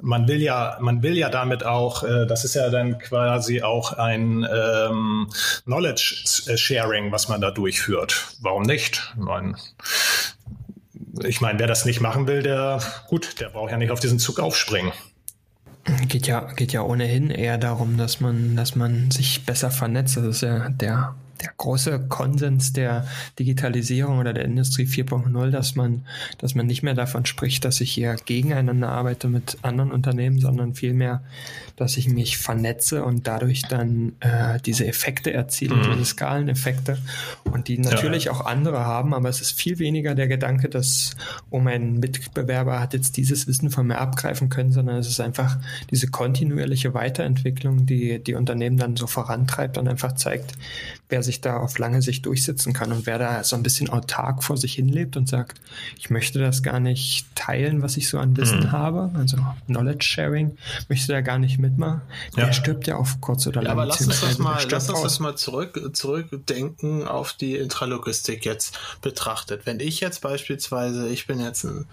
Man 0.00 0.26
will 0.26 0.40
ja, 0.40 0.78
man 0.80 1.02
will 1.02 1.16
ja 1.16 1.28
damit 1.28 1.64
auch, 1.64 2.02
äh, 2.02 2.26
das 2.26 2.44
ist 2.44 2.54
ja 2.54 2.70
dann 2.70 2.98
quasi 2.98 3.62
auch 3.62 3.92
ein 3.92 4.46
ähm, 4.50 5.28
Knowledge 5.64 6.56
Sharing, 6.56 7.12
was 7.12 7.28
man 7.28 7.40
da 7.40 7.50
durchführt. 7.50 8.28
Warum 8.40 8.62
nicht? 8.62 9.12
Ich 9.16 9.22
meine, 9.22 9.54
ich 11.22 11.40
meine, 11.40 11.58
wer 11.58 11.66
das 11.66 11.84
nicht 11.84 12.00
machen 12.00 12.26
will, 12.26 12.42
der, 12.42 12.80
gut, 13.08 13.40
der 13.40 13.48
braucht 13.48 13.70
ja 13.70 13.76
nicht 13.76 13.90
auf 13.90 14.00
diesen 14.00 14.18
Zug 14.18 14.40
aufspringen. 14.40 14.92
Geht 16.08 16.26
ja, 16.26 16.40
geht 16.52 16.72
ja 16.72 16.82
ohnehin 16.82 17.30
eher 17.30 17.58
darum, 17.58 17.98
dass 17.98 18.20
man, 18.20 18.56
dass 18.56 18.74
man 18.74 19.10
sich 19.10 19.44
besser 19.44 19.70
vernetzt. 19.70 20.16
Das 20.16 20.24
ist 20.24 20.40
ja 20.40 20.68
der 20.70 21.14
der 21.40 21.52
große 21.56 22.06
Konsens 22.08 22.72
der 22.72 23.06
Digitalisierung 23.38 24.18
oder 24.18 24.32
der 24.32 24.44
Industrie 24.44 24.84
4.0, 24.84 25.50
dass 25.50 25.74
man, 25.74 26.04
dass 26.38 26.54
man 26.54 26.66
nicht 26.66 26.82
mehr 26.82 26.94
davon 26.94 27.26
spricht, 27.26 27.64
dass 27.64 27.80
ich 27.80 27.92
hier 27.92 28.16
gegeneinander 28.24 28.88
arbeite 28.88 29.28
mit 29.28 29.58
anderen 29.62 29.92
Unternehmen, 29.92 30.38
sondern 30.38 30.74
vielmehr, 30.74 31.22
dass 31.76 31.96
ich 31.96 32.08
mich 32.08 32.38
vernetze 32.38 33.04
und 33.04 33.26
dadurch 33.26 33.62
dann 33.62 34.12
äh, 34.20 34.60
diese 34.64 34.86
Effekte 34.86 35.32
erziele, 35.32 35.74
mhm. 35.74 35.82
diese 35.92 36.04
Skaleneffekte 36.04 36.98
und 37.44 37.68
die 37.68 37.78
natürlich 37.78 38.24
ja. 38.24 38.32
auch 38.32 38.46
andere 38.46 38.84
haben, 38.84 39.12
aber 39.14 39.28
es 39.28 39.40
ist 39.40 39.52
viel 39.52 39.78
weniger 39.78 40.14
der 40.14 40.28
Gedanke, 40.28 40.68
dass, 40.68 41.16
oh, 41.50 41.58
mein 41.58 41.98
Mitbewerber 41.98 42.80
hat 42.80 42.94
jetzt 42.94 43.16
dieses 43.16 43.46
Wissen 43.46 43.70
von 43.70 43.86
mir 43.86 43.98
abgreifen 43.98 44.48
können, 44.48 44.72
sondern 44.72 44.96
es 44.96 45.08
ist 45.08 45.20
einfach 45.20 45.58
diese 45.90 46.08
kontinuierliche 46.08 46.94
Weiterentwicklung, 46.94 47.86
die 47.86 48.22
die 48.22 48.34
Unternehmen 48.34 48.76
dann 48.76 48.96
so 48.96 49.06
vorantreibt 49.06 49.78
und 49.78 49.88
einfach 49.88 50.14
zeigt, 50.14 50.52
wer 51.08 51.22
sich 51.24 51.40
da 51.40 51.56
auf 51.56 51.78
lange 51.78 52.02
Sicht 52.02 52.26
durchsetzen 52.26 52.72
kann 52.72 52.92
und 52.92 53.06
wer 53.06 53.18
da 53.18 53.42
so 53.42 53.56
ein 53.56 53.64
bisschen 53.64 53.90
autark 53.90 54.44
vor 54.44 54.56
sich 54.56 54.74
hinlebt 54.74 55.16
und 55.16 55.28
sagt, 55.28 55.60
ich 55.98 56.10
möchte 56.10 56.38
das 56.38 56.62
gar 56.62 56.78
nicht 56.78 57.26
teilen, 57.34 57.82
was 57.82 57.96
ich 57.96 58.08
so 58.08 58.18
an 58.18 58.36
Wissen 58.36 58.60
mhm. 58.60 58.72
habe, 58.72 59.10
also 59.14 59.38
Knowledge 59.66 60.04
Sharing, 60.06 60.56
möchte 60.88 61.12
da 61.12 61.20
gar 61.20 61.38
nicht 61.38 61.58
mitmachen, 61.58 62.02
ja. 62.36 62.44
der 62.44 62.52
stirbt 62.52 62.86
ja 62.86 62.96
auf 62.96 63.20
kurz 63.20 63.46
oder 63.46 63.62
ja, 63.62 63.68
lang. 63.68 63.72
Aber 63.72 63.86
lass 63.86 64.06
uns 64.06 64.20
das 64.20 64.38
mal, 64.38 64.64
lass 64.70 64.88
uns 64.88 65.02
das 65.02 65.18
mal 65.18 65.34
zurück, 65.34 65.90
zurückdenken 65.92 67.08
auf 67.08 67.32
die 67.32 67.56
Intralogistik 67.56 68.44
jetzt 68.44 68.78
betrachtet. 69.02 69.66
Wenn 69.66 69.80
ich 69.80 70.00
jetzt 70.00 70.20
beispielsweise, 70.20 71.08
ich 71.08 71.26
bin 71.26 71.40
jetzt 71.40 71.64
ein 71.64 71.86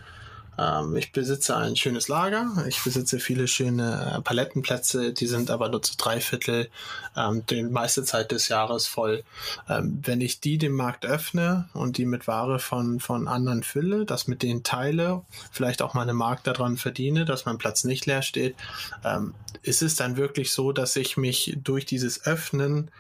ähm, 0.58 0.96
ich 0.96 1.12
besitze 1.12 1.56
ein 1.56 1.76
schönes 1.76 2.08
Lager, 2.08 2.66
ich 2.68 2.84
besitze 2.84 3.20
viele 3.20 3.48
schöne 3.48 4.18
äh, 4.18 4.22
Palettenplätze, 4.22 5.14
die 5.14 5.28
sind 5.28 5.50
aber 5.50 5.70
nur 5.70 5.82
zu 5.82 5.96
drei 5.98 6.20
Viertel 6.20 6.70
ähm, 7.16 7.46
die 7.50 7.64
meiste 7.64 8.04
Zeit 8.04 8.32
des 8.32 8.50
Jahres 8.50 8.88
voll. 8.88 9.24
Ähm, 9.70 10.02
wenn 10.04 10.22
ich 10.22 10.42
die 10.42 10.58
dem 10.58 10.74
Markt 10.74 11.06
öffne 11.06 11.70
und 11.74 11.98
die 11.98 12.06
mit 12.06 12.28
Ware 12.28 12.60
von, 12.60 13.00
von 13.00 13.28
anderen 13.28 13.64
fülle, 13.64 14.06
das 14.06 14.28
mit 14.28 14.44
denen 14.44 14.64
teile, 14.64 15.22
vielleicht 15.52 15.82
auch 15.82 15.94
meine 15.94 16.14
Markt 16.14 16.48
daran 16.48 16.78
verdiene, 16.78 17.26
dass 17.26 17.46
mein 17.46 17.58
Platz 17.58 17.84
nicht 17.84 18.06
leer 18.06 18.22
steht, 18.22 18.56
ähm, 19.06 19.34
ist 19.64 19.82
es 19.82 19.96
dann 19.96 20.18
wirklich 20.18 20.52
so, 20.52 20.72
dass 20.72 20.96
ich 20.96 21.18
mich 21.18 21.58
durch 21.64 21.86
dieses 21.86 22.26
Öffnen 22.26 22.92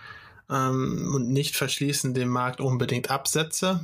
ähm, 0.49 1.11
und 1.13 1.29
nicht 1.29 1.55
verschließen 1.55 2.13
dem 2.13 2.29
Markt 2.29 2.61
unbedingt 2.61 3.09
absetze. 3.09 3.83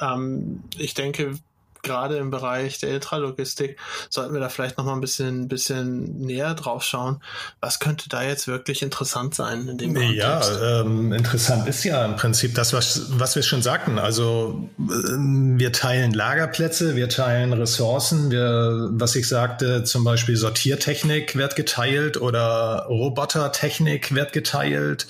Ähm, 0.00 0.62
ich 0.76 0.94
denke, 0.94 1.38
gerade 1.82 2.16
im 2.16 2.30
Bereich 2.30 2.78
der 2.78 2.90
Intralogistik 2.94 3.78
sollten 4.10 4.34
wir 4.34 4.40
da 4.40 4.48
vielleicht 4.48 4.78
noch 4.78 4.84
mal 4.84 4.94
ein 4.94 5.00
bisschen, 5.00 5.48
bisschen 5.48 6.18
näher 6.18 6.54
drauf 6.54 6.82
schauen. 6.82 7.22
Was 7.60 7.78
könnte 7.78 8.08
da 8.08 8.22
jetzt 8.22 8.48
wirklich 8.48 8.82
interessant 8.82 9.34
sein 9.34 9.68
in 9.68 9.78
dem 9.78 9.96
Ja, 9.96 10.40
ähm, 10.80 11.12
interessant 11.12 11.68
ist 11.68 11.84
ja 11.84 12.04
im 12.04 12.16
Prinzip 12.16 12.54
das, 12.54 12.72
was, 12.72 13.18
was 13.18 13.36
wir 13.36 13.42
schon 13.42 13.62
sagten. 13.62 13.98
Also 13.98 14.68
äh, 14.78 14.82
wir 14.82 15.72
teilen 15.72 16.12
Lagerplätze, 16.12 16.96
wir 16.96 17.08
teilen 17.08 17.52
Ressourcen, 17.52 18.30
wir, 18.30 18.88
was 18.92 19.16
ich 19.16 19.28
sagte, 19.28 19.84
zum 19.84 20.04
Beispiel 20.04 20.36
Sortiertechnik 20.36 21.36
wird 21.36 21.56
geteilt 21.56 22.20
oder 22.20 22.86
Robotertechnik 22.88 24.14
wird 24.14 24.32
geteilt. 24.32 25.06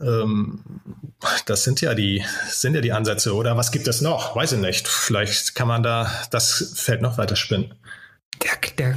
Ähm, 0.00 0.60
das 1.46 1.64
sind 1.64 1.80
ja 1.80 1.94
die, 1.94 2.24
sind 2.48 2.74
ja 2.74 2.80
die 2.80 2.92
Ansätze, 2.92 3.34
oder? 3.34 3.56
Was 3.56 3.72
gibt 3.72 3.88
es 3.88 4.00
noch? 4.00 4.36
Weiß 4.36 4.52
ich 4.52 4.60
nicht. 4.60 4.88
Vielleicht 4.88 5.54
kann 5.54 5.68
man 5.68 5.82
da 5.82 6.10
das 6.30 6.72
Feld 6.76 7.02
noch 7.02 7.18
weiter 7.18 7.36
spinnen. 7.36 7.74
Der, 8.42 8.52
der 8.76 8.96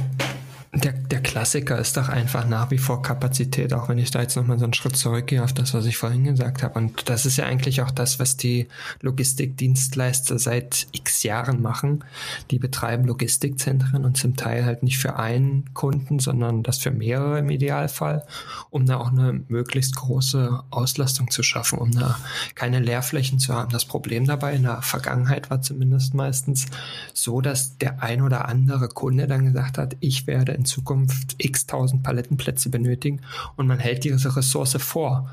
der, 0.74 0.92
der 0.92 1.20
Klassiker 1.20 1.78
ist 1.78 1.98
doch 1.98 2.08
einfach 2.08 2.48
nach 2.48 2.70
wie 2.70 2.78
vor 2.78 3.02
Kapazität, 3.02 3.74
auch 3.74 3.90
wenn 3.90 3.98
ich 3.98 4.10
da 4.10 4.22
jetzt 4.22 4.36
nochmal 4.36 4.58
so 4.58 4.64
einen 4.64 4.72
Schritt 4.72 4.96
zurückgehe 4.96 5.44
auf 5.44 5.52
das, 5.52 5.74
was 5.74 5.84
ich 5.84 5.98
vorhin 5.98 6.24
gesagt 6.24 6.62
habe. 6.62 6.78
Und 6.78 7.10
das 7.10 7.26
ist 7.26 7.36
ja 7.36 7.44
eigentlich 7.44 7.82
auch 7.82 7.90
das, 7.90 8.18
was 8.18 8.38
die 8.38 8.68
Logistikdienstleister 9.02 10.38
seit 10.38 10.86
x 10.92 11.24
Jahren 11.24 11.60
machen. 11.60 12.04
Die 12.50 12.58
betreiben 12.58 13.04
Logistikzentren 13.04 14.06
und 14.06 14.16
zum 14.16 14.34
Teil 14.34 14.64
halt 14.64 14.82
nicht 14.82 14.96
für 14.96 15.16
einen 15.16 15.74
Kunden, 15.74 16.20
sondern 16.20 16.62
das 16.62 16.78
für 16.78 16.90
mehrere 16.90 17.40
im 17.40 17.50
Idealfall, 17.50 18.24
um 18.70 18.86
da 18.86 18.96
auch 18.96 19.12
eine 19.12 19.42
möglichst 19.48 19.96
große 19.96 20.58
Auslastung 20.70 21.30
zu 21.30 21.42
schaffen, 21.42 21.80
um 21.80 21.90
da 21.90 22.18
keine 22.54 22.80
Leerflächen 22.80 23.38
zu 23.38 23.52
haben. 23.52 23.70
Das 23.70 23.84
Problem 23.84 24.24
dabei 24.24 24.54
in 24.54 24.62
der 24.62 24.80
Vergangenheit 24.80 25.50
war 25.50 25.60
zumindest 25.60 26.14
meistens 26.14 26.64
so, 27.12 27.42
dass 27.42 27.76
der 27.76 28.02
ein 28.02 28.22
oder 28.22 28.48
andere 28.48 28.88
Kunde 28.88 29.26
dann 29.26 29.44
gesagt 29.44 29.76
hat, 29.76 29.98
ich 30.00 30.26
werde 30.26 30.61
in 30.62 30.64
Zukunft 30.64 31.34
x 31.38 31.66
tausend 31.66 32.04
Palettenplätze 32.04 32.70
benötigen 32.70 33.20
und 33.56 33.66
man 33.66 33.80
hält 33.80 34.04
diese 34.04 34.36
Ressource 34.36 34.76
vor. 34.78 35.28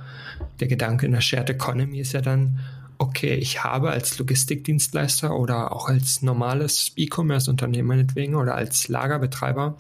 Der 0.60 0.68
Gedanke 0.68 1.06
in 1.06 1.12
der 1.12 1.22
Shared 1.22 1.52
Economy 1.52 2.00
ist 2.00 2.14
ja 2.14 2.22
dann, 2.22 2.60
okay, 2.98 3.36
ich 3.36 3.64
habe 3.64 3.92
als 3.92 4.18
Logistikdienstleister 4.18 5.36
oder 5.36 5.72
auch 5.72 5.88
als 5.88 6.24
normales 6.24 6.94
E-Commerce-Unternehmen 6.96 7.88
meinetwegen 7.88 8.36
oder 8.36 8.56
als 8.56 8.88
Lagerbetreiber 8.88 9.78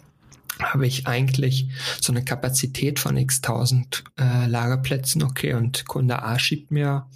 habe 0.62 0.86
ich 0.86 1.08
eigentlich 1.08 1.70
so 2.02 2.12
eine 2.14 2.24
Kapazität 2.24 3.00
von 3.00 3.18
x 3.18 3.42
tausend 3.42 4.04
äh, 4.20 4.46
Lagerplätzen, 4.46 5.24
okay, 5.24 5.54
und 5.54 5.88
Kunde 5.88 6.22
A 6.22 6.38
schiebt 6.38 6.70
mir 6.70 7.08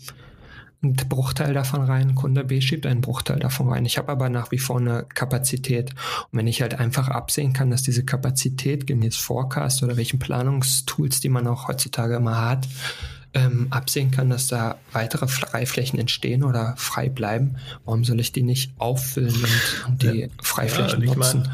einen 0.83 0.95
Bruchteil 0.95 1.53
davon 1.53 1.83
rein, 1.83 2.15
Kunde 2.15 2.43
B 2.43 2.61
schiebt 2.61 2.85
einen 2.85 3.01
Bruchteil 3.01 3.39
davon 3.39 3.69
rein. 3.69 3.85
Ich 3.85 3.97
habe 3.97 4.11
aber 4.11 4.29
nach 4.29 4.51
wie 4.51 4.59
vor 4.59 4.79
eine 4.79 5.05
Kapazität. 5.13 5.91
Und 6.31 6.39
wenn 6.39 6.47
ich 6.47 6.61
halt 6.61 6.79
einfach 6.79 7.07
absehen 7.07 7.53
kann, 7.53 7.71
dass 7.71 7.83
diese 7.83 8.03
Kapazität 8.03 8.85
gemäß 8.85 9.15
Forecast 9.15 9.83
oder 9.83 9.97
welchen 9.97 10.19
Planungstools, 10.19 11.21
die 11.21 11.29
man 11.29 11.47
auch 11.47 11.67
heutzutage 11.67 12.15
immer 12.15 12.41
hat, 12.41 12.67
ähm, 13.33 13.67
absehen 13.71 14.11
kann, 14.11 14.29
dass 14.29 14.47
da 14.47 14.75
weitere 14.91 15.27
Freiflächen 15.27 15.99
entstehen 15.99 16.43
oder 16.43 16.75
frei 16.77 17.09
bleiben, 17.09 17.55
warum 17.85 18.03
soll 18.03 18.19
ich 18.19 18.31
die 18.31 18.43
nicht 18.43 18.73
auffüllen 18.77 19.33
und, 19.33 19.85
und 19.87 20.03
die 20.03 20.21
ja. 20.21 20.27
Freiflächen 20.41 21.01
ja, 21.01 21.15
nutzen? 21.15 21.49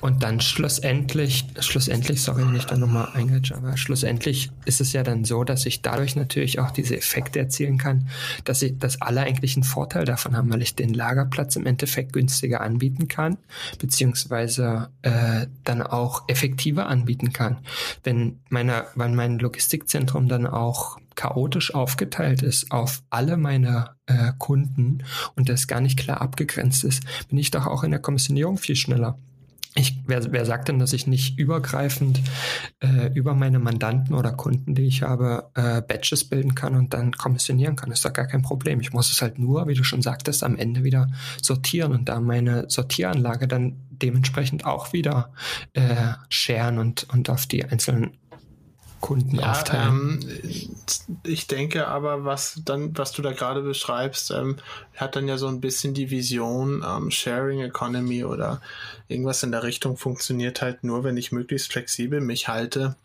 Und 0.00 0.22
dann 0.22 0.40
schlussendlich, 0.40 1.46
schlussendlich, 1.60 2.20
sorry, 2.20 2.46
wenn 2.46 2.54
ich 2.54 2.66
da 2.66 2.76
nochmal 2.76 3.08
eingrätsche, 3.14 3.56
aber 3.56 3.78
schlussendlich 3.78 4.50
ist 4.66 4.82
es 4.82 4.92
ja 4.92 5.02
dann 5.02 5.24
so, 5.24 5.42
dass 5.42 5.64
ich 5.64 5.80
dadurch 5.80 6.16
natürlich 6.16 6.60
auch 6.60 6.70
diese 6.70 6.96
Effekte 6.96 7.38
erzielen 7.38 7.78
kann, 7.78 8.08
dass 8.44 8.60
ich, 8.60 8.78
dass 8.78 9.00
alle 9.00 9.22
eigentlich 9.22 9.56
einen 9.56 9.64
Vorteil 9.64 10.04
davon 10.04 10.36
haben, 10.36 10.52
weil 10.52 10.60
ich 10.60 10.74
den 10.74 10.92
Lagerplatz 10.92 11.56
im 11.56 11.64
Endeffekt 11.64 12.12
günstiger 12.12 12.60
anbieten 12.60 13.08
kann, 13.08 13.38
beziehungsweise 13.78 14.90
äh, 15.00 15.46
dann 15.64 15.80
auch 15.80 16.24
effektiver 16.28 16.88
anbieten 16.88 17.32
kann. 17.32 17.58
Wenn 18.04 18.40
meine, 18.50 18.84
wenn 18.96 19.14
mein 19.14 19.38
Logistikzentrum 19.38 20.28
dann 20.28 20.46
auch 20.46 20.98
chaotisch 21.14 21.74
aufgeteilt 21.74 22.42
ist 22.42 22.70
auf 22.70 23.02
alle 23.08 23.38
meine 23.38 23.96
äh, 24.04 24.32
Kunden 24.38 25.02
und 25.34 25.48
das 25.48 25.66
gar 25.66 25.80
nicht 25.80 25.98
klar 25.98 26.20
abgegrenzt 26.20 26.84
ist, 26.84 27.02
bin 27.30 27.38
ich 27.38 27.50
doch 27.50 27.66
auch 27.66 27.82
in 27.82 27.90
der 27.90 28.00
Kommissionierung 28.00 28.58
viel 28.58 28.76
schneller 28.76 29.18
ich, 29.76 29.98
wer, 30.06 30.32
wer 30.32 30.44
sagt 30.46 30.68
denn, 30.68 30.78
dass 30.78 30.92
ich 30.92 31.06
nicht 31.06 31.38
übergreifend 31.38 32.20
äh, 32.80 33.12
über 33.14 33.34
meine 33.34 33.58
Mandanten 33.58 34.14
oder 34.14 34.32
Kunden, 34.32 34.74
die 34.74 34.86
ich 34.86 35.02
habe, 35.02 35.50
äh, 35.54 35.82
Batches 35.82 36.24
bilden 36.28 36.54
kann 36.54 36.74
und 36.74 36.94
dann 36.94 37.12
kommissionieren 37.12 37.76
kann? 37.76 37.90
ist 37.90 38.04
doch 38.04 38.12
gar 38.12 38.26
kein 38.26 38.42
Problem. 38.42 38.80
Ich 38.80 38.92
muss 38.92 39.10
es 39.10 39.22
halt 39.22 39.38
nur, 39.38 39.68
wie 39.68 39.74
du 39.74 39.84
schon 39.84 40.02
sagtest, 40.02 40.42
am 40.42 40.56
Ende 40.56 40.82
wieder 40.82 41.08
sortieren 41.42 41.92
und 41.92 42.08
da 42.08 42.20
meine 42.20 42.64
Sortieranlage 42.68 43.46
dann 43.48 43.76
dementsprechend 43.90 44.64
auch 44.64 44.92
wieder 44.92 45.32
äh, 45.74 46.12
scheren 46.28 46.78
und, 46.78 47.06
und 47.12 47.30
auf 47.30 47.46
die 47.46 47.64
einzelnen 47.64 48.16
Kunden 49.06 49.36
ja, 49.36 49.52
aufteilen. 49.52 50.20
Ähm, 50.20 50.76
ich 51.22 51.46
denke 51.46 51.86
aber, 51.86 52.24
was 52.24 52.60
dann, 52.64 52.98
was 52.98 53.12
du 53.12 53.22
da 53.22 53.30
gerade 53.30 53.62
beschreibst, 53.62 54.32
ähm, 54.32 54.56
hat 54.96 55.14
dann 55.14 55.28
ja 55.28 55.38
so 55.38 55.46
ein 55.46 55.60
bisschen 55.60 55.94
die 55.94 56.10
Vision, 56.10 56.84
ähm, 56.84 57.12
Sharing 57.12 57.60
Economy 57.60 58.24
oder 58.24 58.60
irgendwas 59.06 59.44
in 59.44 59.52
der 59.52 59.62
Richtung 59.62 59.96
funktioniert 59.96 60.60
halt 60.60 60.82
nur, 60.82 61.04
wenn 61.04 61.16
ich 61.16 61.30
möglichst 61.30 61.70
flexibel 61.70 62.20
mich 62.20 62.48
halte 62.48 62.96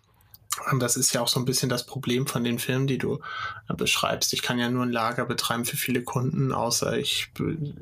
und 0.69 0.79
das 0.79 0.97
ist 0.97 1.13
ja 1.13 1.21
auch 1.21 1.27
so 1.27 1.39
ein 1.39 1.45
bisschen 1.45 1.69
das 1.69 1.85
Problem 1.85 2.27
von 2.27 2.43
den 2.43 2.59
Filmen, 2.59 2.85
die 2.85 2.97
du 2.97 3.19
äh, 3.69 3.73
beschreibst. 3.73 4.33
Ich 4.33 4.41
kann 4.41 4.59
ja 4.59 4.69
nur 4.69 4.83
ein 4.83 4.91
Lager 4.91 5.25
betreiben 5.25 5.65
für 5.65 5.77
viele 5.77 6.03
Kunden, 6.03 6.51
außer 6.51 6.97
ich 6.97 7.31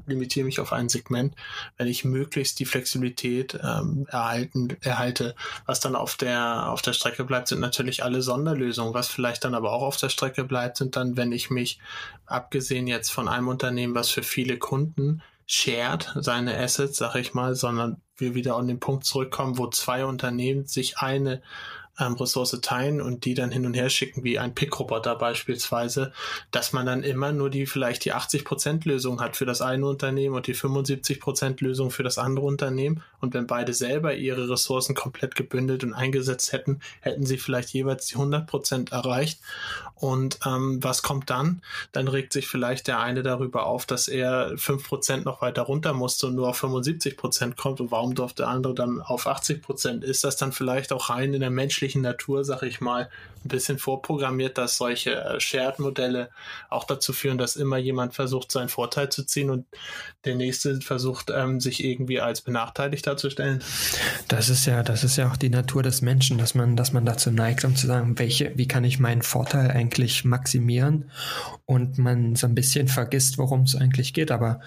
limitiere 0.06 0.46
mich 0.46 0.60
auf 0.60 0.72
ein 0.72 0.88
Segment. 0.88 1.36
Wenn 1.78 1.88
ich 1.88 2.06
möglichst 2.06 2.60
die 2.60 2.66
Flexibilität 2.66 3.58
ähm, 3.64 4.06
erhalten, 4.10 4.78
erhalte, 4.82 5.36
was 5.66 5.80
dann 5.80 5.96
auf 5.96 6.16
der, 6.16 6.70
auf 6.70 6.82
der 6.82 6.94
Strecke 6.94 7.24
bleibt, 7.24 7.48
sind 7.48 7.60
natürlich 7.60 8.04
alle 8.04 8.22
Sonderlösungen. 8.22 8.94
Was 8.94 9.08
vielleicht 9.08 9.44
dann 9.46 9.56
aber 9.56 9.72
auch 9.72 9.84
auf 9.84 9.98
der 9.98 10.10
Strecke 10.10 10.44
bleibt, 10.44 10.78
sind 10.78 10.96
dann, 10.96 11.18
wenn 11.18 11.32
ich 11.32 11.50
mich, 11.50 11.80
abgesehen 12.28 12.86
jetzt 12.86 13.10
von 13.10 13.28
einem 13.28 13.48
Unternehmen, 13.48 13.96
was 13.96 14.10
für 14.12 14.24
viele 14.24 14.58
Kunden 14.58 15.24
shared 15.48 16.14
seine 16.16 16.56
Assets, 16.56 16.98
sag 16.98 17.16
ich 17.16 17.34
mal, 17.34 17.56
sondern 17.56 18.00
wir 18.18 18.36
wieder 18.36 18.56
an 18.56 18.68
den 18.68 18.80
Punkt 18.80 19.06
zurückkommen, 19.06 19.58
wo 19.58 19.68
zwei 19.68 20.06
Unternehmen 20.06 20.68
sich 20.68 21.00
eine 21.00 21.42
ähm, 22.00 22.14
Ressource 22.14 22.58
teilen 22.62 23.02
und 23.02 23.26
die 23.26 23.34
dann 23.34 23.52
hin 23.52 23.66
und 23.66 23.74
her 23.74 23.90
schicken, 23.90 24.24
wie 24.24 24.40
ein 24.40 24.56
Pick-Roboter 24.56 25.16
beispielsweise, 25.16 26.12
dass 26.52 26.74
man 26.74 26.86
dann 26.86 27.04
immer 27.04 27.32
nur 27.32 27.50
die 27.50 27.66
vielleicht 27.66 28.06
die 28.06 28.14
80% 28.14 28.88
Lösung 28.88 29.22
hat 29.22 29.36
für 29.36 29.46
das 29.46 29.62
eine 29.62 29.86
Unternehmen 29.86 30.36
und 30.36 30.48
die 30.48 30.56
75% 30.56 31.64
Lösung 31.64 31.92
für 31.92 32.04
das 32.04 32.18
andere 32.18 32.46
Unternehmen. 32.46 33.04
Und 33.20 33.34
wenn 33.34 33.48
beide 33.48 33.74
selber 33.74 34.16
ihre 34.16 34.50
Ressourcen 34.50 34.96
komplett 34.96 35.36
gebündelt 35.36 35.84
und 35.84 35.94
eingesetzt 35.94 36.54
hätten, 36.54 36.80
hätten 37.02 37.26
sie 37.26 37.38
vielleicht 37.38 37.70
jeweils 37.70 38.08
die 38.08 38.16
100% 38.16 38.92
erreicht. 38.92 39.40
Und 39.96 40.40
ähm, 40.46 40.82
was 40.82 41.04
kommt 41.04 41.30
dann? 41.30 41.62
Dann 41.92 42.08
regt 42.08 42.32
sich 42.32 42.48
vielleicht 42.48 42.88
der 42.88 43.00
eine 43.00 43.22
darüber 43.22 43.66
auf, 43.66 43.86
dass 43.86 44.08
er 44.08 44.54
5% 44.54 45.24
noch 45.24 45.42
weiter 45.42 45.64
runter 45.64 45.94
musste 45.94 46.28
und 46.28 46.36
nur 46.36 46.48
auf 46.48 46.64
75% 46.64 47.56
kommt. 47.56 47.82
Und 47.82 47.92
warum 47.92 48.16
durfte 48.16 48.44
der 48.44 48.48
andere 48.48 48.74
dann 48.74 49.02
auf 49.02 49.28
80%? 49.28 50.04
Ist 50.04 50.24
das 50.24 50.38
dann 50.38 50.54
vielleicht 50.54 50.94
auch 50.94 51.10
rein 51.10 51.34
in 51.34 51.42
der 51.42 51.50
menschlichen 51.50 51.89
Natur, 51.96 52.44
sag 52.44 52.64
ich 52.64 52.82
mal, 52.82 53.10
ein 53.46 53.48
bisschen 53.48 53.78
vorprogrammiert, 53.78 54.58
dass 54.58 54.78
solche 54.78 55.16
äh, 55.16 55.40
Shared-Modelle 55.40 56.30
auch 56.70 56.84
dazu 56.84 57.14
führen, 57.14 57.38
dass 57.38 57.56
immer 57.56 57.78
jemand 57.78 58.14
versucht, 58.14 58.52
seinen 58.52 58.70
Vorteil 58.70 59.10
zu 59.10 59.26
ziehen 59.26 59.50
und 59.50 59.66
der 60.26 60.36
nächste 60.36 60.82
versucht, 60.82 61.32
ähm, 61.34 61.60
sich 61.60 61.84
irgendwie 61.84 62.20
als 62.20 62.42
benachteiligt 62.42 63.08
darzustellen? 63.08 63.64
Das 64.28 64.50
ist 64.50 64.66
ja, 64.66 64.84
das 64.84 65.04
ist 65.04 65.16
ja 65.16 65.30
auch 65.32 65.38
die 65.38 65.50
Natur 65.50 65.84
des 65.84 66.02
Menschen, 66.02 66.38
dass 66.38 66.54
man, 66.54 66.76
dass 66.76 66.92
man 66.92 67.06
dazu 67.06 67.32
neigt, 67.32 67.64
um 67.64 67.76
zu 67.76 67.88
sagen, 67.88 68.20
welche, 68.20 68.52
wie 68.56 68.68
kann 68.68 68.84
ich 68.84 69.00
meinen 69.00 69.22
Vorteil 69.22 69.72
eigentlich 69.72 70.26
maximieren 70.26 71.10
und 71.66 71.98
man 71.98 72.36
so 72.36 72.48
ein 72.48 72.56
bisschen 72.56 72.88
vergisst, 72.90 73.38
worum 73.38 73.62
es 73.62 73.76
eigentlich 73.76 74.14
geht. 74.14 74.32
Aber 74.32 74.60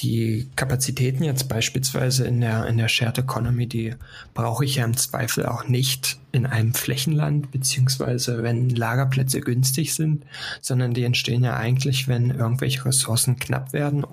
die 0.00 0.48
Kapazitäten 0.56 1.22
jetzt 1.22 1.48
beispielsweise 1.48 2.26
in 2.26 2.40
der, 2.40 2.66
in 2.66 2.78
der 2.78 2.88
Shared 2.88 3.18
Economy, 3.18 3.66
die 3.66 3.94
brauche 4.32 4.64
ich 4.64 4.76
ja 4.76 4.84
im 4.84 4.96
Zweifel 4.96 5.46
auch 5.46 5.68
nicht 5.68 6.18
in 6.34 6.46
einem 6.46 6.74
Flächenland, 6.74 7.52
beziehungsweise 7.52 8.42
wenn 8.42 8.68
Lagerplätze 8.68 9.40
günstig 9.40 9.94
sind, 9.94 10.24
sondern 10.60 10.92
die 10.92 11.04
entstehen 11.04 11.44
ja 11.44 11.56
eigentlich, 11.56 12.08
wenn 12.08 12.30
irgendwelche 12.30 12.84
Ressourcen 12.84 13.38
knapp 13.38 13.72
werden, 13.72 14.04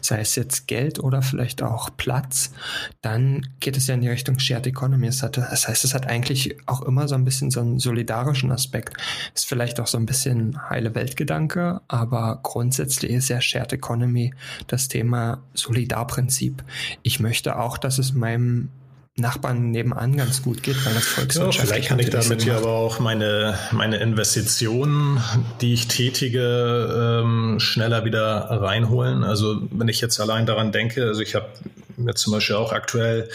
sei 0.00 0.20
es 0.20 0.36
jetzt 0.36 0.68
Geld 0.68 1.00
oder 1.00 1.22
vielleicht 1.22 1.62
auch 1.62 1.90
Platz, 1.96 2.52
dann 3.02 3.48
geht 3.58 3.76
es 3.76 3.88
ja 3.88 3.94
in 3.94 4.00
die 4.00 4.08
Richtung 4.08 4.38
Shared 4.38 4.68
Economy. 4.68 5.06
Das 5.06 5.22
heißt, 5.66 5.84
es 5.84 5.92
hat 5.92 6.06
eigentlich 6.06 6.56
auch 6.66 6.82
immer 6.82 7.08
so 7.08 7.16
ein 7.16 7.24
bisschen 7.24 7.50
so 7.50 7.60
einen 7.60 7.80
solidarischen 7.80 8.52
Aspekt. 8.52 8.96
Ist 9.34 9.46
vielleicht 9.46 9.80
auch 9.80 9.88
so 9.88 9.98
ein 9.98 10.06
bisschen 10.06 10.70
heile 10.70 10.94
Weltgedanke, 10.94 11.80
aber 11.88 12.38
grundsätzlich 12.44 13.10
ist 13.10 13.28
ja 13.28 13.40
Shared 13.40 13.72
Economy 13.72 14.32
das 14.68 14.86
Thema 14.86 15.42
Solidarprinzip. 15.54 16.62
Ich 17.02 17.18
möchte 17.18 17.58
auch, 17.58 17.76
dass 17.76 17.98
es 17.98 18.12
meinem 18.12 18.68
Nachbarn 19.18 19.70
nebenan 19.70 20.14
ganz 20.14 20.42
gut 20.42 20.62
geht, 20.62 20.84
weil 20.84 20.92
das 20.92 21.06
Volkswirtschaft. 21.06 21.58
Ja, 21.58 21.64
vielleicht 21.64 21.88
kann 21.88 21.98
ich 21.98 22.10
damit 22.10 22.44
ja 22.44 22.58
aber 22.58 22.68
auch 22.68 23.00
meine, 23.00 23.58
meine 23.72 23.96
Investitionen, 23.96 25.22
die 25.62 25.72
ich 25.72 25.88
tätige, 25.88 27.22
ähm, 27.24 27.58
schneller 27.58 28.04
wieder 28.04 28.26
reinholen. 28.50 29.24
Also 29.24 29.62
wenn 29.70 29.88
ich 29.88 30.02
jetzt 30.02 30.20
allein 30.20 30.44
daran 30.44 30.70
denke, 30.70 31.06
also 31.06 31.22
ich 31.22 31.34
habe 31.34 31.46
jetzt 32.06 32.22
zum 32.22 32.32
Beispiel 32.32 32.56
auch 32.56 32.72
aktuell 32.72 33.28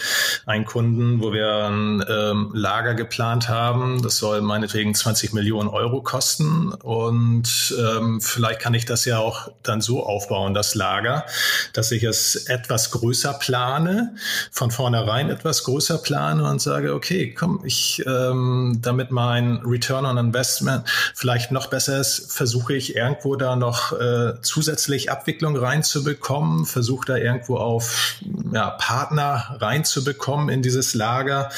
einen 0.46 0.64
Kunden, 0.64 1.20
wo 1.20 1.32
wir 1.32 1.66
ein 1.66 2.04
ähm, 2.08 2.50
Lager 2.54 2.94
geplant 2.94 3.48
haben. 3.48 4.02
Das 4.02 4.18
soll 4.18 4.40
meinetwegen 4.40 4.94
20 4.94 5.32
Millionen 5.32 5.68
Euro 5.68 6.02
kosten. 6.02 6.72
Und 6.72 7.74
ähm, 7.78 8.20
vielleicht 8.20 8.60
kann 8.60 8.74
ich 8.74 8.84
das 8.84 9.04
ja 9.04 9.18
auch 9.18 9.50
dann 9.62 9.80
so 9.80 10.04
aufbauen, 10.04 10.54
das 10.54 10.74
Lager, 10.74 11.26
dass 11.72 11.90
ich 11.92 12.04
es 12.04 12.36
etwas 12.46 12.90
größer 12.90 13.34
plane, 13.34 14.14
von 14.50 14.70
vornherein 14.70 15.30
etwas 15.30 15.64
größer 15.64 15.98
plane 15.98 16.44
und 16.44 16.60
sage, 16.60 16.94
okay, 16.94 17.34
komm, 17.34 17.60
ich, 17.64 18.02
ähm, 18.06 18.78
damit 18.82 19.10
mein 19.10 19.62
Return 19.64 20.06
on 20.06 20.18
Investment 20.18 20.84
vielleicht 21.14 21.52
noch 21.52 21.66
besser 21.66 21.98
ist, 21.98 22.32
versuche 22.32 22.74
ich 22.74 22.96
irgendwo 22.96 23.36
da 23.36 23.56
noch 23.56 23.92
äh, 23.98 24.34
zusätzlich 24.42 25.10
Abwicklung 25.10 25.56
reinzubekommen, 25.56 26.66
versuche 26.66 27.06
da 27.06 27.16
irgendwo 27.16 27.56
auf 27.56 28.16
ja, 28.52 28.70
Partner 28.70 29.56
reinzubekommen 29.60 30.48
in 30.48 30.62
dieses 30.62 30.94
Lager, 30.94 31.50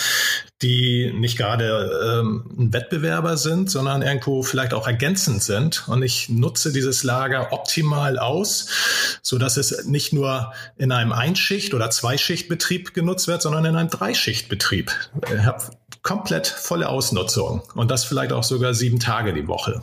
die 0.63 1.13
nicht 1.15 1.37
gerade 1.37 2.21
ähm, 2.21 2.51
ein 2.59 2.73
Wettbewerber 2.73 3.37
sind, 3.37 3.71
sondern 3.71 4.03
irgendwo 4.03 4.43
vielleicht 4.43 4.73
auch 4.73 4.87
ergänzend 4.87 5.43
sind. 5.43 5.85
Und 5.89 6.03
ich 6.03 6.29
nutze 6.29 6.73
dieses 6.73 7.03
Lager 7.03 7.53
optimal 7.53 8.19
aus, 8.19 9.19
so 9.23 9.39
dass 9.39 9.57
es 9.57 9.85
nicht 9.85 10.13
nur 10.13 10.53
in 10.77 10.93
einem 10.93 11.13
Einschicht- 11.13 11.75
oder 11.75 11.91
Zweischichtbetrieb 11.91 12.95
genutzt 12.95 13.29
wird, 13.29 13.43
sondern 13.43 13.65
in 13.65 13.77
einem 13.77 13.91
Dreischichtbetrieb. 13.91 14.91
Ich 15.35 15.45
habe 15.45 15.65
komplett 16.03 16.47
volle 16.47 16.89
Ausnutzung 16.89 17.63
und 17.75 17.91
das 17.91 18.05
vielleicht 18.05 18.33
auch 18.33 18.45
sogar 18.45 18.75
sieben 18.75 19.01
Tage 19.01 19.33
die 19.33 19.49
Woche. 19.49 19.83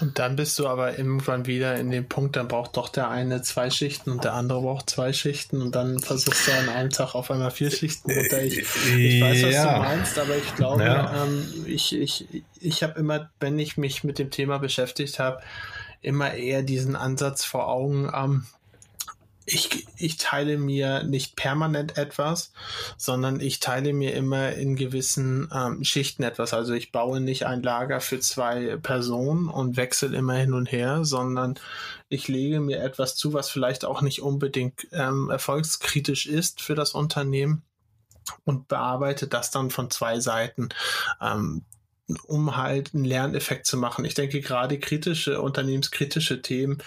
Und 0.00 0.18
dann 0.18 0.36
bist 0.36 0.58
du 0.58 0.68
aber 0.68 0.98
irgendwann 0.98 1.46
wieder 1.46 1.76
in 1.76 1.90
dem 1.90 2.08
Punkt, 2.08 2.36
dann 2.36 2.48
braucht 2.48 2.76
doch 2.76 2.88
der 2.88 3.08
eine 3.08 3.42
zwei 3.42 3.70
Schichten 3.70 4.12
und 4.12 4.24
der 4.24 4.34
andere 4.34 4.60
braucht 4.60 4.90
zwei 4.90 5.12
Schichten 5.12 5.60
und 5.60 5.74
dann 5.74 5.98
versuchst 5.98 6.46
du 6.46 6.52
an 6.52 6.68
einem 6.68 6.90
Tag 6.90 7.14
auf 7.14 7.30
einmal 7.30 7.50
vier 7.50 7.70
Schichten 7.70 8.10
runter. 8.10 8.42
Ich, 8.42 8.58
ich 8.58 9.20
weiß, 9.20 9.42
was 9.44 9.52
ja. 9.52 9.74
du 9.74 9.78
meinst, 9.80 10.18
aber 10.18 10.36
ich 10.36 10.54
glaube, 10.54 10.84
ja. 10.84 11.24
ähm, 11.24 11.64
ich, 11.66 11.94
ich, 11.94 12.28
ich 12.60 12.82
habe 12.82 12.98
immer, 12.98 13.30
wenn 13.40 13.58
ich 13.58 13.76
mich 13.76 14.04
mit 14.04 14.18
dem 14.18 14.30
Thema 14.30 14.58
beschäftigt 14.58 15.18
habe, 15.18 15.40
immer 16.00 16.34
eher 16.34 16.62
diesen 16.62 16.94
Ansatz 16.94 17.44
vor 17.44 17.68
Augen, 17.68 18.10
ähm, 18.14 18.46
ich, 19.52 19.86
ich 19.96 20.16
teile 20.16 20.58
mir 20.58 21.02
nicht 21.04 21.36
permanent 21.36 21.96
etwas, 21.96 22.52
sondern 22.96 23.40
ich 23.40 23.60
teile 23.60 23.92
mir 23.92 24.14
immer 24.14 24.52
in 24.52 24.76
gewissen 24.76 25.50
ähm, 25.54 25.84
Schichten 25.84 26.22
etwas. 26.22 26.52
Also 26.52 26.74
ich 26.74 26.92
baue 26.92 27.20
nicht 27.20 27.46
ein 27.46 27.62
Lager 27.62 28.00
für 28.00 28.20
zwei 28.20 28.76
Personen 28.76 29.48
und 29.48 29.76
wechsle 29.76 30.16
immer 30.16 30.34
hin 30.34 30.52
und 30.52 30.70
her, 30.70 31.04
sondern 31.04 31.58
ich 32.08 32.28
lege 32.28 32.60
mir 32.60 32.82
etwas 32.82 33.16
zu, 33.16 33.32
was 33.32 33.48
vielleicht 33.48 33.84
auch 33.84 34.02
nicht 34.02 34.22
unbedingt 34.22 34.86
ähm, 34.92 35.30
erfolgskritisch 35.30 36.26
ist 36.26 36.60
für 36.60 36.74
das 36.74 36.92
Unternehmen 36.92 37.62
und 38.44 38.68
bearbeite 38.68 39.26
das 39.26 39.50
dann 39.50 39.70
von 39.70 39.90
zwei 39.90 40.20
Seiten. 40.20 40.68
Ähm, 41.20 41.64
um 42.26 42.56
halt 42.56 42.94
einen 42.94 43.04
Lerneffekt 43.04 43.66
zu 43.66 43.76
machen. 43.76 44.04
Ich 44.04 44.14
denke, 44.14 44.40
gerade 44.40 44.78
kritische, 44.78 45.42
unternehmenskritische 45.42 46.40
Themen, 46.40 46.78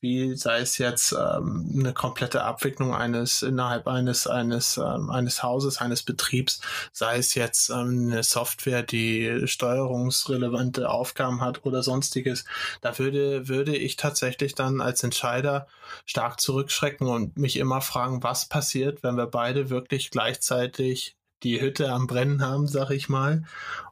wie 0.00 0.36
sei 0.36 0.60
es 0.60 0.78
jetzt 0.78 1.12
ähm, 1.12 1.70
eine 1.78 1.92
komplette 1.92 2.44
Abwicklung 2.44 2.94
eines 2.94 3.42
innerhalb 3.42 3.88
eines 3.88 4.26
eines 4.26 4.76
ähm, 4.76 5.10
eines 5.10 5.42
Hauses, 5.42 5.78
eines 5.78 6.02
Betriebs, 6.02 6.60
sei 6.92 7.16
es 7.18 7.34
jetzt 7.34 7.70
ähm, 7.70 8.10
eine 8.10 8.22
Software, 8.22 8.82
die 8.82 9.46
steuerungsrelevante 9.46 10.88
Aufgaben 10.88 11.40
hat 11.40 11.64
oder 11.64 11.82
sonstiges, 11.82 12.44
da 12.80 12.98
würde 12.98 13.48
würde 13.48 13.76
ich 13.76 13.96
tatsächlich 13.96 14.54
dann 14.54 14.80
als 14.80 15.02
Entscheider 15.02 15.66
stark 16.06 16.40
zurückschrecken 16.40 17.08
und 17.08 17.36
mich 17.36 17.56
immer 17.56 17.80
fragen, 17.80 18.22
was 18.22 18.46
passiert, 18.46 19.02
wenn 19.02 19.16
wir 19.16 19.26
beide 19.26 19.70
wirklich 19.70 20.10
gleichzeitig 20.10 21.16
die 21.42 21.60
Hütte 21.60 21.90
am 21.92 22.06
Brennen 22.06 22.42
haben, 22.42 22.66
sag 22.66 22.90
ich 22.90 23.08
mal, 23.08 23.44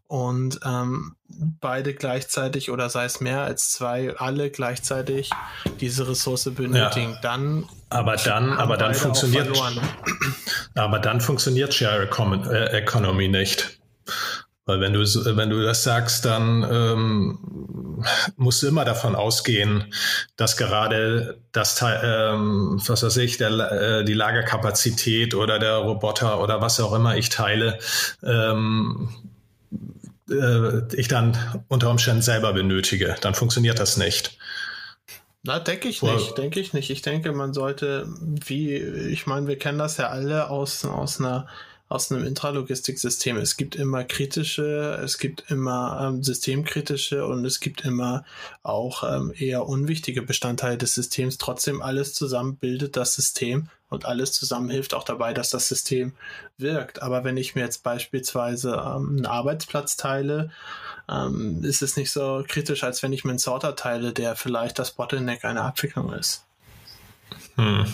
und 0.08 0.60
ähm, 0.64 1.16
beide 1.28 1.94
gleichzeitig 1.94 2.70
oder 2.70 2.88
sei 2.90 3.04
es 3.04 3.20
mehr 3.20 3.42
als 3.42 3.70
zwei, 3.70 4.14
alle 4.16 4.50
gleichzeitig 4.50 5.30
diese 5.80 6.08
Ressource 6.08 6.50
benötigen, 6.54 7.12
ja. 7.12 7.20
dann 7.22 7.68
aber 7.88 8.16
dann, 8.16 8.52
aber 8.52 8.76
dann 8.76 8.94
funktioniert, 8.94 9.48
aber 10.74 10.98
dann 10.98 11.20
funktioniert 11.20 11.72
Share 11.72 12.02
äh, 12.04 12.78
Economy 12.78 13.28
nicht. 13.28 13.78
Weil 14.64 14.80
wenn 14.80 14.92
du, 14.92 15.00
wenn 15.00 15.48
du 15.48 15.62
das 15.62 15.84
sagst, 15.84 16.24
dann 16.24 16.66
ähm, 16.68 18.02
musst 18.36 18.62
du 18.62 18.66
immer 18.66 18.84
davon 18.84 19.14
ausgehen, 19.14 19.92
dass 20.36 20.56
gerade 20.56 21.38
das 21.52 21.76
Teil, 21.76 22.00
ähm, 22.02 22.82
was 22.84 23.04
weiß 23.04 23.16
ich, 23.18 23.38
der, 23.38 23.50
äh, 23.50 24.04
die 24.04 24.14
Lagerkapazität 24.14 25.36
oder 25.36 25.60
der 25.60 25.76
Roboter 25.76 26.40
oder 26.42 26.60
was 26.60 26.80
auch 26.80 26.92
immer 26.94 27.16
ich 27.16 27.28
teile, 27.28 27.78
ähm, 28.24 29.08
äh, 30.30 30.94
ich 30.94 31.08
dann 31.08 31.36
unter 31.68 31.90
Umständen 31.90 32.22
selber 32.22 32.52
benötige. 32.52 33.16
Dann 33.20 33.34
funktioniert 33.34 33.78
das 33.78 33.96
nicht. 33.96 34.38
Na, 35.42 35.60
denke 35.60 35.88
ich 35.88 36.02
nicht, 36.02 36.36
denke 36.38 36.58
ich 36.58 36.72
nicht. 36.72 36.90
Ich 36.90 37.02
denke, 37.02 37.32
man 37.32 37.54
sollte, 37.54 38.08
wie, 38.20 38.74
ich 38.74 39.26
meine, 39.26 39.46
wir 39.46 39.58
kennen 39.58 39.78
das 39.78 39.96
ja 39.96 40.08
alle 40.08 40.50
aus, 40.50 40.84
aus 40.84 41.20
einer 41.20 41.46
aus 41.88 42.10
einem 42.10 42.26
Intralogistiksystem. 42.26 43.36
Es 43.36 43.56
gibt 43.56 43.76
immer 43.76 44.04
kritische, 44.04 45.00
es 45.04 45.18
gibt 45.18 45.50
immer 45.50 46.00
ähm, 46.02 46.22
systemkritische 46.22 47.24
und 47.24 47.44
es 47.44 47.60
gibt 47.60 47.84
immer 47.84 48.24
auch 48.62 49.04
ähm, 49.04 49.32
eher 49.36 49.66
unwichtige 49.66 50.22
Bestandteile 50.22 50.78
des 50.78 50.94
Systems. 50.94 51.38
Trotzdem 51.38 51.80
alles 51.82 52.14
zusammen 52.14 52.56
bildet 52.56 52.96
das 52.96 53.14
System 53.14 53.68
und 53.88 54.04
alles 54.04 54.32
zusammen 54.32 54.70
hilft 54.70 54.94
auch 54.94 55.04
dabei, 55.04 55.32
dass 55.32 55.50
das 55.50 55.68
System 55.68 56.14
wirkt. 56.58 57.02
Aber 57.02 57.24
wenn 57.24 57.36
ich 57.36 57.54
mir 57.54 57.62
jetzt 57.62 57.82
beispielsweise 57.82 58.72
ähm, 58.72 59.16
einen 59.16 59.26
Arbeitsplatz 59.26 59.96
teile, 59.96 60.50
ähm, 61.08 61.62
ist 61.64 61.82
es 61.82 61.96
nicht 61.96 62.10
so 62.10 62.44
kritisch, 62.46 62.82
als 62.82 63.02
wenn 63.02 63.12
ich 63.12 63.24
mir 63.24 63.30
einen 63.30 63.38
Sorter 63.38 63.76
teile, 63.76 64.12
der 64.12 64.36
vielleicht 64.36 64.78
das 64.78 64.92
Bottleneck 64.92 65.44
einer 65.44 65.64
Abwicklung 65.64 66.12
ist. 66.12 66.44
Hm. 67.56 67.86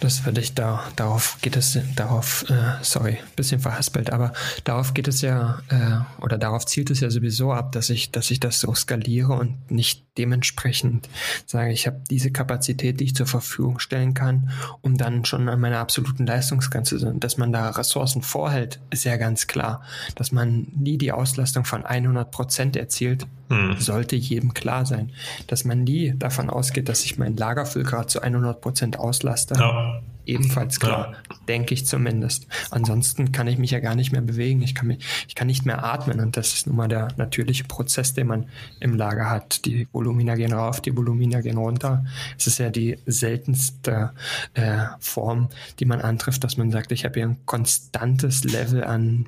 Das 0.00 0.24
würde 0.24 0.40
ich 0.40 0.54
da, 0.54 0.84
darauf 0.96 1.38
geht 1.42 1.56
es, 1.56 1.78
darauf, 1.96 2.48
äh, 2.48 2.82
sorry, 2.82 3.18
bisschen 3.36 3.60
verhaspelt, 3.60 4.10
aber 4.10 4.32
darauf 4.64 4.94
geht 4.94 5.08
es 5.08 5.20
ja, 5.20 5.58
äh, 5.68 6.22
oder 6.22 6.38
darauf 6.38 6.66
zielt 6.66 6.90
es 6.90 7.00
ja 7.00 7.10
sowieso 7.10 7.52
ab, 7.52 7.72
dass 7.72 7.90
ich, 7.90 8.10
dass 8.10 8.30
ich 8.30 8.40
das 8.40 8.60
so 8.60 8.74
skaliere 8.74 9.32
und 9.34 9.70
nicht 9.70 10.04
dementsprechend 10.16 11.08
sage, 11.46 11.72
ich 11.72 11.86
habe 11.86 12.00
diese 12.08 12.30
Kapazität, 12.30 13.00
die 13.00 13.04
ich 13.04 13.16
zur 13.16 13.26
Verfügung 13.26 13.78
stellen 13.78 14.14
kann, 14.14 14.50
um 14.80 14.96
dann 14.96 15.24
schon 15.24 15.48
an 15.48 15.60
meiner 15.60 15.78
absoluten 15.78 16.26
Leistungsgrenze 16.26 16.94
zu 16.94 16.98
sind. 16.98 17.24
Dass 17.24 17.36
man 17.36 17.52
da 17.52 17.70
Ressourcen 17.70 18.22
vorhält, 18.22 18.80
ist 18.90 19.04
ja 19.04 19.16
ganz 19.16 19.46
klar. 19.46 19.82
Dass 20.14 20.32
man 20.32 20.68
nie 20.74 20.98
die 20.98 21.12
Auslastung 21.12 21.64
von 21.64 21.84
100 21.84 22.30
Prozent 22.30 22.76
erzielt, 22.76 23.26
hm. 23.48 23.76
sollte 23.78 24.16
jedem 24.16 24.54
klar 24.54 24.86
sein. 24.86 25.10
Dass 25.46 25.64
man 25.64 25.84
nie 25.84 26.14
davon 26.16 26.50
ausgeht, 26.50 26.88
dass 26.88 27.04
ich 27.04 27.18
mein 27.18 27.36
Lagerfüllgrad 27.36 28.10
zu 28.10 28.20
100 28.20 28.60
Prozent 28.60 28.98
auslaste. 28.98 29.54
Ja 29.58 29.93
ebenfalls 30.26 30.80
klar, 30.80 31.12
ja. 31.12 31.36
denke 31.48 31.74
ich 31.74 31.86
zumindest. 31.86 32.46
Ansonsten 32.70 33.32
kann 33.32 33.46
ich 33.46 33.58
mich 33.58 33.70
ja 33.70 33.80
gar 33.80 33.94
nicht 33.94 34.12
mehr 34.12 34.20
bewegen. 34.20 34.62
Ich 34.62 34.74
kann, 34.74 34.88
mich, 34.88 35.04
ich 35.28 35.34
kann 35.34 35.46
nicht 35.46 35.66
mehr 35.66 35.84
atmen 35.84 36.20
und 36.20 36.36
das 36.36 36.54
ist 36.54 36.66
nun 36.66 36.76
mal 36.76 36.88
der 36.88 37.08
natürliche 37.16 37.64
Prozess, 37.64 38.14
den 38.14 38.26
man 38.26 38.46
im 38.80 38.96
Lager 38.96 39.30
hat. 39.30 39.64
Die 39.64 39.88
Volumina 39.92 40.34
gehen 40.34 40.52
rauf, 40.52 40.80
die 40.80 40.96
Volumina 40.96 41.40
gehen 41.40 41.58
runter. 41.58 42.04
Es 42.38 42.46
ist 42.46 42.58
ja 42.58 42.70
die 42.70 42.98
seltenste 43.06 44.12
äh, 44.54 44.84
Form, 44.98 45.48
die 45.78 45.84
man 45.84 46.00
antrifft, 46.00 46.44
dass 46.44 46.56
man 46.56 46.70
sagt, 46.70 46.92
ich 46.92 47.04
habe 47.04 47.14
hier 47.14 47.28
ein 47.28 47.38
konstantes 47.46 48.44
Level 48.44 48.84
an 48.84 49.26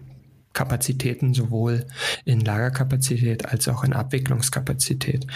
Kapazitäten, 0.56 1.34
sowohl 1.34 1.84
in 2.24 2.40
Lagerkapazität 2.40 3.44
als 3.44 3.68
auch 3.68 3.84
in 3.84 3.92
Abwicklungskapazität. 3.92 5.26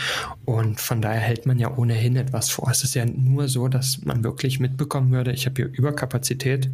Und 0.46 0.80
von 0.80 1.02
daher 1.02 1.20
hält 1.20 1.44
man 1.44 1.59
ja 1.59 1.76
ohnehin 1.76 2.16
etwas 2.16 2.48
vor. 2.48 2.70
Es 2.70 2.83
ist 2.83 2.94
ja 2.94 3.04
nur 3.04 3.46
so, 3.46 3.68
dass 3.68 4.02
man 4.04 4.24
wirklich 4.24 4.61
mitbekommen 4.61 5.12
würde, 5.12 5.33
ich 5.33 5.44
habe 5.44 5.56
hier 5.62 5.70
Überkapazität 5.72 6.70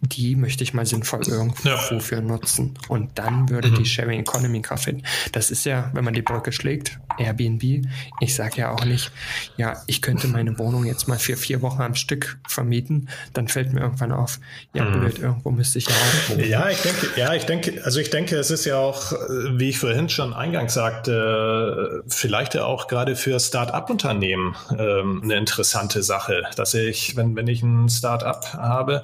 die 0.00 0.36
möchte 0.36 0.62
ich 0.62 0.74
mal 0.74 0.86
sinnvoll 0.86 1.22
irgendwo 1.26 1.98
für 2.00 2.20
nutzen. 2.20 2.74
Und 2.88 3.18
dann 3.18 3.48
würde 3.48 3.68
mhm. 3.68 3.74
die 3.76 3.86
Sharing 3.86 4.20
Economy 4.20 4.62
Kraft 4.62 4.84
finden. 4.84 5.02
Das 5.32 5.50
ist 5.50 5.64
ja, 5.64 5.90
wenn 5.92 6.04
man 6.04 6.14
die 6.14 6.22
Brücke 6.22 6.52
schlägt, 6.52 6.98
Airbnb. 7.18 7.86
Ich 8.20 8.34
sage 8.34 8.58
ja 8.58 8.70
auch 8.70 8.84
nicht, 8.84 9.10
ja, 9.56 9.82
ich 9.86 10.00
könnte 10.00 10.28
meine 10.28 10.58
Wohnung 10.58 10.84
jetzt 10.84 11.08
mal 11.08 11.18
für 11.18 11.36
vier 11.36 11.62
Wochen 11.62 11.82
am 11.82 11.94
Stück 11.94 12.38
vermieten. 12.46 13.08
Dann 13.32 13.48
fällt 13.48 13.72
mir 13.72 13.80
irgendwann 13.80 14.12
auf, 14.12 14.38
ja, 14.72 14.84
mhm. 14.84 15.00
blöd, 15.00 15.18
irgendwo 15.18 15.50
müsste 15.50 15.78
ich 15.78 15.88
ja 15.88 15.94
auch 15.94 16.30
wohnen. 16.30 16.48
Ja, 16.48 16.68
ich 16.68 16.80
denke, 16.80 17.08
ja, 17.16 17.34
ich 17.34 17.44
denke, 17.46 17.84
also 17.84 17.98
ich 17.98 18.10
denke, 18.10 18.36
es 18.36 18.50
ist 18.50 18.64
ja 18.64 18.78
auch, 18.78 19.12
wie 19.56 19.70
ich 19.70 19.78
vorhin 19.78 20.08
schon 20.08 20.32
eingangs 20.32 20.74
sagte, 20.74 22.04
vielleicht 22.06 22.54
ja 22.54 22.64
auch 22.64 22.86
gerade 22.86 23.16
für 23.16 23.38
Start-up-Unternehmen 23.40 24.54
ähm, 24.78 25.22
eine 25.24 25.34
interessante 25.34 26.02
Sache, 26.02 26.44
dass 26.56 26.74
ich, 26.74 27.16
wenn, 27.16 27.34
wenn 27.34 27.48
ich 27.48 27.62
ein 27.62 27.88
Start-up 27.88 28.54
habe, 28.54 29.02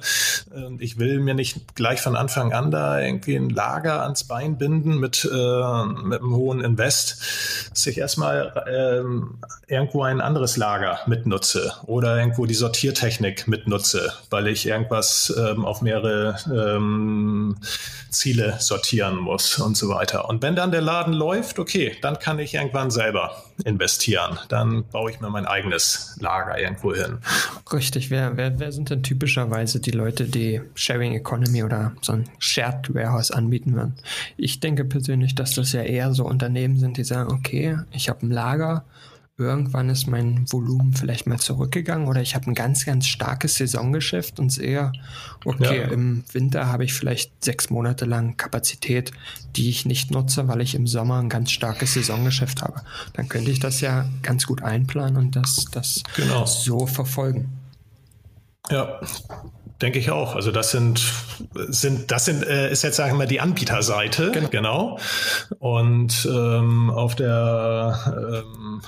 äh, 0.55 0.79
ich 0.85 0.99
will 0.99 1.19
mir 1.19 1.33
nicht 1.33 1.75
gleich 1.75 1.99
von 1.99 2.15
Anfang 2.15 2.53
an 2.53 2.69
da 2.69 3.01
irgendwie 3.01 3.35
ein 3.35 3.49
Lager 3.49 4.03
ans 4.03 4.23
Bein 4.23 4.57
binden 4.57 4.99
mit, 4.99 5.25
äh, 5.25 5.85
mit 5.85 6.21
einem 6.21 6.35
hohen 6.35 6.61
Invest, 6.61 7.69
dass 7.71 7.87
ich 7.87 7.97
erstmal 7.97 8.63
ähm, 8.71 9.39
irgendwo 9.67 10.03
ein 10.03 10.21
anderes 10.21 10.57
Lager 10.57 10.99
mitnutze 11.07 11.73
oder 11.87 12.17
irgendwo 12.17 12.45
die 12.45 12.53
Sortiertechnik 12.53 13.47
mitnutze, 13.47 14.13
weil 14.29 14.47
ich 14.47 14.67
irgendwas 14.67 15.33
ähm, 15.37 15.65
auf 15.65 15.81
mehrere 15.81 16.37
ähm, 16.53 17.57
Ziele 18.09 18.55
sortieren 18.59 19.17
muss 19.17 19.59
und 19.59 19.75
so 19.75 19.89
weiter. 19.89 20.29
Und 20.29 20.41
wenn 20.41 20.55
dann 20.55 20.71
der 20.71 20.81
Laden 20.81 21.13
läuft, 21.13 21.59
okay, 21.59 21.97
dann 22.01 22.19
kann 22.19 22.39
ich 22.39 22.53
irgendwann 22.53 22.91
selber 22.91 23.43
investieren. 23.63 24.39
Dann 24.49 24.85
baue 24.85 25.11
ich 25.11 25.19
mir 25.19 25.29
mein 25.29 25.45
eigenes 25.45 26.17
Lager 26.19 26.59
irgendwo 26.59 26.93
hin. 26.93 27.19
Richtig. 27.71 28.09
Wer, 28.09 28.37
wer, 28.37 28.59
wer 28.59 28.71
sind 28.71 28.89
denn 28.89 29.03
typischerweise 29.03 29.79
die 29.79 29.91
Leute, 29.91 30.25
die 30.25 30.61
Sharing 30.75 31.13
Economy 31.13 31.63
oder 31.63 31.93
so 32.01 32.13
ein 32.13 32.25
Shared 32.37 32.93
Warehouse 32.93 33.31
anbieten 33.31 33.73
würden? 33.73 33.95
Ich 34.37 34.59
denke 34.59 34.85
persönlich, 34.85 35.35
dass 35.35 35.55
das 35.55 35.71
ja 35.71 35.81
eher 35.81 36.13
so 36.13 36.25
Unternehmen 36.25 36.77
sind, 36.77 36.97
die 36.97 37.03
sagen, 37.03 37.31
okay, 37.31 37.77
ich 37.91 38.09
habe 38.09 38.25
ein 38.25 38.31
Lager, 38.31 38.85
irgendwann 39.37 39.89
ist 39.89 40.07
mein 40.07 40.45
Volumen 40.51 40.93
vielleicht 40.93 41.27
mal 41.27 41.39
zurückgegangen 41.39 42.07
oder 42.07 42.21
ich 42.21 42.35
habe 42.35 42.49
ein 42.49 42.53
ganz, 42.53 42.85
ganz 42.85 43.05
starkes 43.05 43.55
Saisongeschäft 43.55 44.39
und 44.39 44.49
sehe, 44.49 44.93
okay, 45.43 45.81
ja. 45.81 45.87
im 45.89 46.23
Winter 46.31 46.67
habe 46.67 46.85
ich 46.85 46.93
vielleicht 46.93 47.43
sechs 47.43 47.69
Monate 47.69 48.05
lang 48.05 48.37
Kapazität, 48.37 49.11
die 49.55 49.69
ich 49.69 49.85
nicht 49.85 50.11
nutze, 50.11 50.47
weil 50.47 50.61
ich 50.61 50.75
im 50.75 50.87
Sommer 50.87 51.19
ein 51.19 51.29
ganz 51.29 51.51
starkes 51.51 51.95
Saisongeschäft 51.95 52.61
habe. 52.61 52.81
Dann 53.13 53.27
könnte 53.27 53.51
ich 53.51 53.59
das 53.59 53.81
ja 53.81 54.05
ganz 54.21 54.45
gut 54.45 54.63
einplanen 54.63 55.17
und 55.17 55.35
das, 55.35 55.65
das 55.71 56.03
genau. 56.15 56.45
so 56.45 56.87
verfolgen. 56.87 57.49
Ja, 58.69 58.99
Denke 59.81 59.99
ich 59.99 60.09
auch. 60.09 60.35
Also 60.35 60.51
das 60.51 60.71
sind, 60.71 61.01
sind 61.53 62.09
das 62.09 62.23
sind, 62.23 62.47
äh, 62.47 62.71
ist 62.71 62.83
jetzt 62.83 62.95
sagen 62.95 63.11
wir 63.13 63.17
mal 63.17 63.27
die 63.27 63.41
Anbieterseite, 63.41 64.31
genau. 64.31 64.49
genau. 64.49 64.99
Und 65.59 66.25
ähm, 66.31 66.89
auf 66.89 67.15
der 67.15 68.43
ähm, 68.55 68.81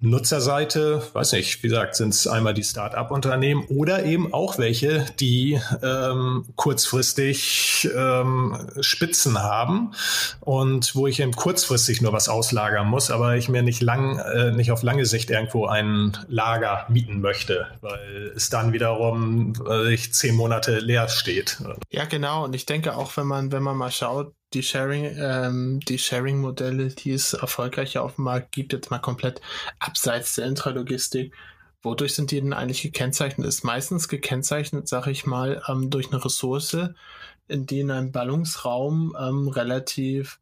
Nutzerseite, 0.00 1.02
weiß 1.14 1.32
nicht, 1.32 1.62
wie 1.62 1.68
gesagt, 1.68 1.96
sind 1.96 2.10
es 2.10 2.26
einmal 2.26 2.52
die 2.52 2.64
Start-up-Unternehmen 2.64 3.64
oder 3.68 4.04
eben 4.04 4.34
auch 4.34 4.58
welche, 4.58 5.06
die 5.20 5.58
ähm, 5.82 6.44
kurzfristig 6.54 7.88
ähm, 7.96 8.68
Spitzen 8.80 9.42
haben 9.42 9.92
und 10.40 10.94
wo 10.94 11.06
ich 11.06 11.20
eben 11.20 11.32
kurzfristig 11.32 12.02
nur 12.02 12.12
was 12.12 12.28
auslagern 12.28 12.88
muss, 12.88 13.10
aber 13.10 13.36
ich 13.36 13.48
mir 13.48 13.62
nicht 13.62 13.80
lang, 13.80 14.18
äh, 14.18 14.50
nicht 14.50 14.70
auf 14.70 14.82
lange 14.82 15.06
Sicht 15.06 15.30
irgendwo 15.30 15.66
ein 15.66 16.16
Lager 16.28 16.84
mieten 16.90 17.22
möchte, 17.22 17.68
weil 17.80 18.32
es 18.36 18.50
dann 18.50 18.74
wiederum 18.74 19.54
äh, 19.66 19.94
ich 19.94 20.09
zehn 20.10 20.34
Monate 20.34 20.78
leer 20.78 21.08
steht. 21.08 21.62
Ja, 21.90 22.04
genau. 22.04 22.44
Und 22.44 22.54
ich 22.54 22.66
denke 22.66 22.96
auch, 22.96 23.16
wenn 23.16 23.26
man, 23.26 23.52
wenn 23.52 23.62
man 23.62 23.76
mal 23.76 23.90
schaut, 23.90 24.34
die 24.52 24.62
Sharing, 24.62 25.16
ähm, 25.16 25.80
die 25.80 25.98
Sharing-Modelle, 25.98 26.88
die 26.88 27.12
es 27.12 27.34
erfolgreich 27.34 27.98
auf 27.98 28.16
dem 28.16 28.24
Markt 28.24 28.52
gibt, 28.52 28.72
jetzt 28.72 28.90
mal 28.90 28.98
komplett 28.98 29.40
abseits 29.78 30.34
der 30.34 30.46
Intralogistik, 30.46 31.34
wodurch 31.82 32.14
sind 32.14 32.30
die 32.30 32.40
denn 32.40 32.52
eigentlich 32.52 32.82
gekennzeichnet? 32.82 33.46
Ist 33.46 33.64
meistens 33.64 34.08
gekennzeichnet, 34.08 34.88
sag 34.88 35.06
ich 35.06 35.24
mal, 35.26 35.62
ähm, 35.68 35.90
durch 35.90 36.12
eine 36.12 36.24
Ressource, 36.24 36.76
in 37.48 37.66
die 37.66 37.80
in 37.80 37.90
einem 37.90 38.12
Ballungsraum 38.12 39.16
ähm, 39.18 39.48
relativ 39.48 40.40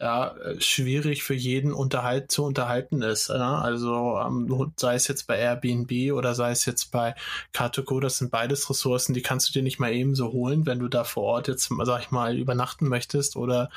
ja, 0.00 0.34
schwierig 0.58 1.22
für 1.22 1.34
jeden 1.34 1.74
Unterhalt 1.74 2.32
zu 2.32 2.44
unterhalten 2.44 3.02
ist. 3.02 3.28
Ja? 3.28 3.58
Also 3.58 4.18
ähm, 4.18 4.72
sei 4.76 4.94
es 4.94 5.06
jetzt 5.08 5.26
bei 5.26 5.38
Airbnb 5.38 6.12
oder 6.14 6.34
sei 6.34 6.52
es 6.52 6.64
jetzt 6.64 6.90
bei 6.90 7.14
Car2Go, 7.54 8.00
das 8.00 8.18
sind 8.18 8.30
beides 8.30 8.70
Ressourcen, 8.70 9.12
die 9.12 9.20
kannst 9.22 9.48
du 9.48 9.52
dir 9.52 9.62
nicht 9.62 9.78
mal 9.78 9.92
eben 9.92 10.14
so 10.14 10.32
holen, 10.32 10.64
wenn 10.64 10.78
du 10.78 10.88
da 10.88 11.04
vor 11.04 11.24
Ort 11.24 11.48
jetzt, 11.48 11.70
sag 11.82 12.00
ich 12.00 12.10
mal, 12.10 12.38
übernachten 12.38 12.88
möchtest 12.88 13.36
oder 13.36 13.70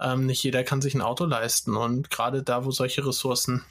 ähm, 0.00 0.26
nicht 0.26 0.44
jeder 0.44 0.62
kann 0.62 0.80
sich 0.80 0.94
ein 0.94 1.02
Auto 1.02 1.24
leisten. 1.24 1.76
Und 1.76 2.08
gerade 2.08 2.44
da, 2.44 2.64
wo 2.64 2.70
solche 2.70 3.04
Ressourcen 3.04 3.64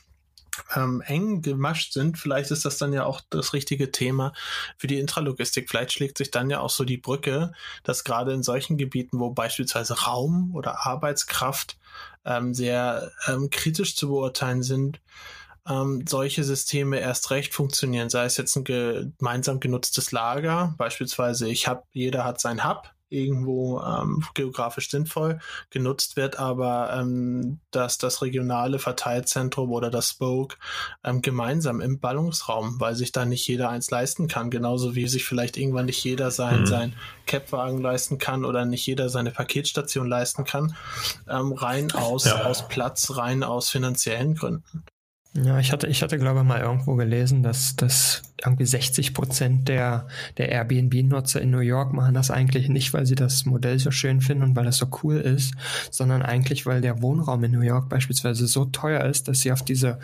ähm, 0.75 1.01
eng 1.05 1.41
gemascht 1.41 1.93
sind, 1.93 2.17
vielleicht 2.17 2.51
ist 2.51 2.65
das 2.65 2.77
dann 2.77 2.93
ja 2.93 3.05
auch 3.05 3.21
das 3.29 3.53
richtige 3.53 3.91
Thema 3.91 4.33
für 4.77 4.87
die 4.87 4.99
Intralogistik. 4.99 5.69
Vielleicht 5.69 5.93
schlägt 5.93 6.17
sich 6.17 6.31
dann 6.31 6.49
ja 6.49 6.59
auch 6.59 6.69
so 6.69 6.83
die 6.83 6.97
Brücke, 6.97 7.53
dass 7.83 8.03
gerade 8.03 8.33
in 8.33 8.43
solchen 8.43 8.77
Gebieten, 8.77 9.19
wo 9.19 9.31
beispielsweise 9.31 10.01
Raum 10.03 10.53
oder 10.53 10.85
Arbeitskraft 10.85 11.77
ähm, 12.25 12.53
sehr 12.53 13.11
ähm, 13.27 13.49
kritisch 13.49 13.95
zu 13.95 14.09
beurteilen 14.09 14.63
sind, 14.63 15.01
ähm, 15.67 16.05
solche 16.07 16.43
Systeme 16.43 16.99
erst 16.99 17.31
recht 17.31 17.53
funktionieren. 17.53 18.09
Sei 18.09 18.25
es 18.25 18.37
jetzt 18.37 18.55
ein 18.55 18.63
gemeinsam 18.63 19.59
genutztes 19.59 20.11
Lager, 20.11 20.75
beispielsweise 20.77 21.47
ich 21.47 21.67
habe, 21.67 21.83
jeder 21.91 22.25
hat 22.25 22.39
sein 22.39 22.63
Hub, 22.63 22.93
irgendwo 23.13 23.79
ähm, 23.81 24.23
geografisch 24.33 24.89
sinnvoll 24.89 25.39
genutzt 25.69 26.17
wird, 26.17 26.39
aber 26.39 26.93
ähm, 26.93 27.59
dass 27.71 27.97
das 27.97 28.21
regionale 28.21 28.79
Verteilzentrum 28.79 29.71
oder 29.71 29.89
das 29.89 30.09
Spoke 30.09 30.57
ähm, 31.03 31.21
gemeinsam 31.21 31.81
im 31.81 31.99
Ballungsraum, 31.99 32.79
weil 32.79 32.95
sich 32.95 33.11
da 33.11 33.25
nicht 33.25 33.47
jeder 33.47 33.69
eins 33.69 33.91
leisten 33.91 34.27
kann, 34.27 34.49
genauso 34.49 34.95
wie 34.95 35.07
sich 35.07 35.25
vielleicht 35.25 35.57
irgendwann 35.57 35.85
nicht 35.85 36.03
jeder 36.03 36.31
sein, 36.31 36.61
mhm. 36.61 36.65
sein 36.65 36.93
Capwagen 37.25 37.81
leisten 37.81 38.17
kann 38.17 38.45
oder 38.45 38.65
nicht 38.65 38.85
jeder 38.85 39.09
seine 39.09 39.31
Paketstation 39.31 40.07
leisten 40.07 40.43
kann, 40.43 40.75
ähm, 41.29 41.53
rein 41.53 41.91
aus, 41.91 42.25
ja. 42.25 42.43
aus 42.43 42.67
Platz, 42.67 43.15
rein 43.15 43.43
aus 43.43 43.69
finanziellen 43.69 44.35
Gründen. 44.35 44.83
Ja, 45.35 45.57
ich 45.59 45.71
hatte, 45.71 45.87
ich 45.87 46.03
hatte, 46.03 46.19
glaube 46.19 46.41
ich, 46.41 46.45
mal 46.45 46.61
irgendwo 46.61 46.95
gelesen, 46.95 47.41
dass, 47.41 47.75
dass 47.75 48.21
irgendwie 48.41 48.65
60 48.65 49.13
Prozent 49.13 49.67
der, 49.67 50.07
der 50.37 50.49
Airbnb-Nutzer 50.49 51.41
in 51.41 51.51
New 51.51 51.59
York 51.59 51.93
machen 51.93 52.13
das 52.13 52.31
eigentlich 52.31 52.69
nicht, 52.69 52.93
weil 52.93 53.05
sie 53.05 53.15
das 53.15 53.45
Modell 53.45 53.79
so 53.79 53.91
schön 53.91 54.21
finden 54.21 54.43
und 54.43 54.55
weil 54.55 54.67
es 54.67 54.77
so 54.77 54.87
cool 55.03 55.17
ist, 55.17 55.53
sondern 55.91 56.21
eigentlich, 56.21 56.65
weil 56.65 56.81
der 56.81 57.01
Wohnraum 57.01 57.43
in 57.43 57.51
New 57.51 57.61
York 57.61 57.89
beispielsweise 57.89 58.47
so 58.47 58.65
teuer 58.65 59.03
ist, 59.05 59.27
dass 59.27 59.41
sie 59.41 59.51
auf 59.51 59.63
diese 59.63 59.99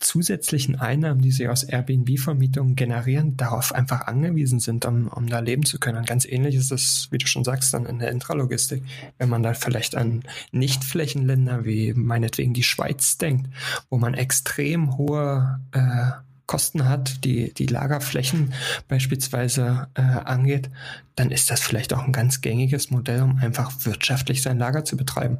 zusätzlichen 0.00 0.76
Einnahmen, 0.76 1.20
die 1.20 1.30
sie 1.30 1.48
aus 1.48 1.64
Airbnb-Vermietungen 1.64 2.76
generieren, 2.76 3.36
darauf 3.36 3.74
einfach 3.74 4.02
angewiesen 4.02 4.60
sind, 4.60 4.84
um, 4.84 5.08
um 5.08 5.28
da 5.28 5.40
leben 5.40 5.64
zu 5.64 5.78
können. 5.78 5.98
Und 5.98 6.06
ganz 6.06 6.24
ähnlich 6.26 6.54
ist 6.54 6.70
das, 6.70 7.08
wie 7.10 7.18
du 7.18 7.26
schon 7.26 7.44
sagst, 7.44 7.72
dann 7.74 7.86
in 7.86 7.98
der 7.98 8.10
Intralogistik. 8.10 8.82
Wenn 9.18 9.28
man 9.28 9.42
da 9.42 9.54
vielleicht 9.54 9.96
an 9.96 10.22
Nichtflächenländer 10.52 11.64
wie 11.64 11.94
meinetwegen 11.94 12.54
die 12.54 12.62
Schweiz 12.62 13.18
denkt, 13.18 13.48
wo 13.88 13.98
man 13.98 14.14
extrem 14.14 14.96
hohe 14.96 15.60
äh, 15.72 16.10
Kosten 16.46 16.88
hat, 16.88 17.24
die 17.24 17.52
die 17.54 17.66
Lagerflächen 17.66 18.52
beispielsweise 18.88 19.88
äh, 19.94 20.02
angeht, 20.02 20.70
dann 21.16 21.30
ist 21.30 21.50
das 21.50 21.60
vielleicht 21.60 21.94
auch 21.94 22.04
ein 22.04 22.12
ganz 22.12 22.40
gängiges 22.40 22.90
Modell, 22.90 23.22
um 23.22 23.38
einfach 23.38 23.72
wirtschaftlich 23.84 24.42
sein 24.42 24.58
Lager 24.58 24.84
zu 24.84 24.96
betreiben. 24.96 25.38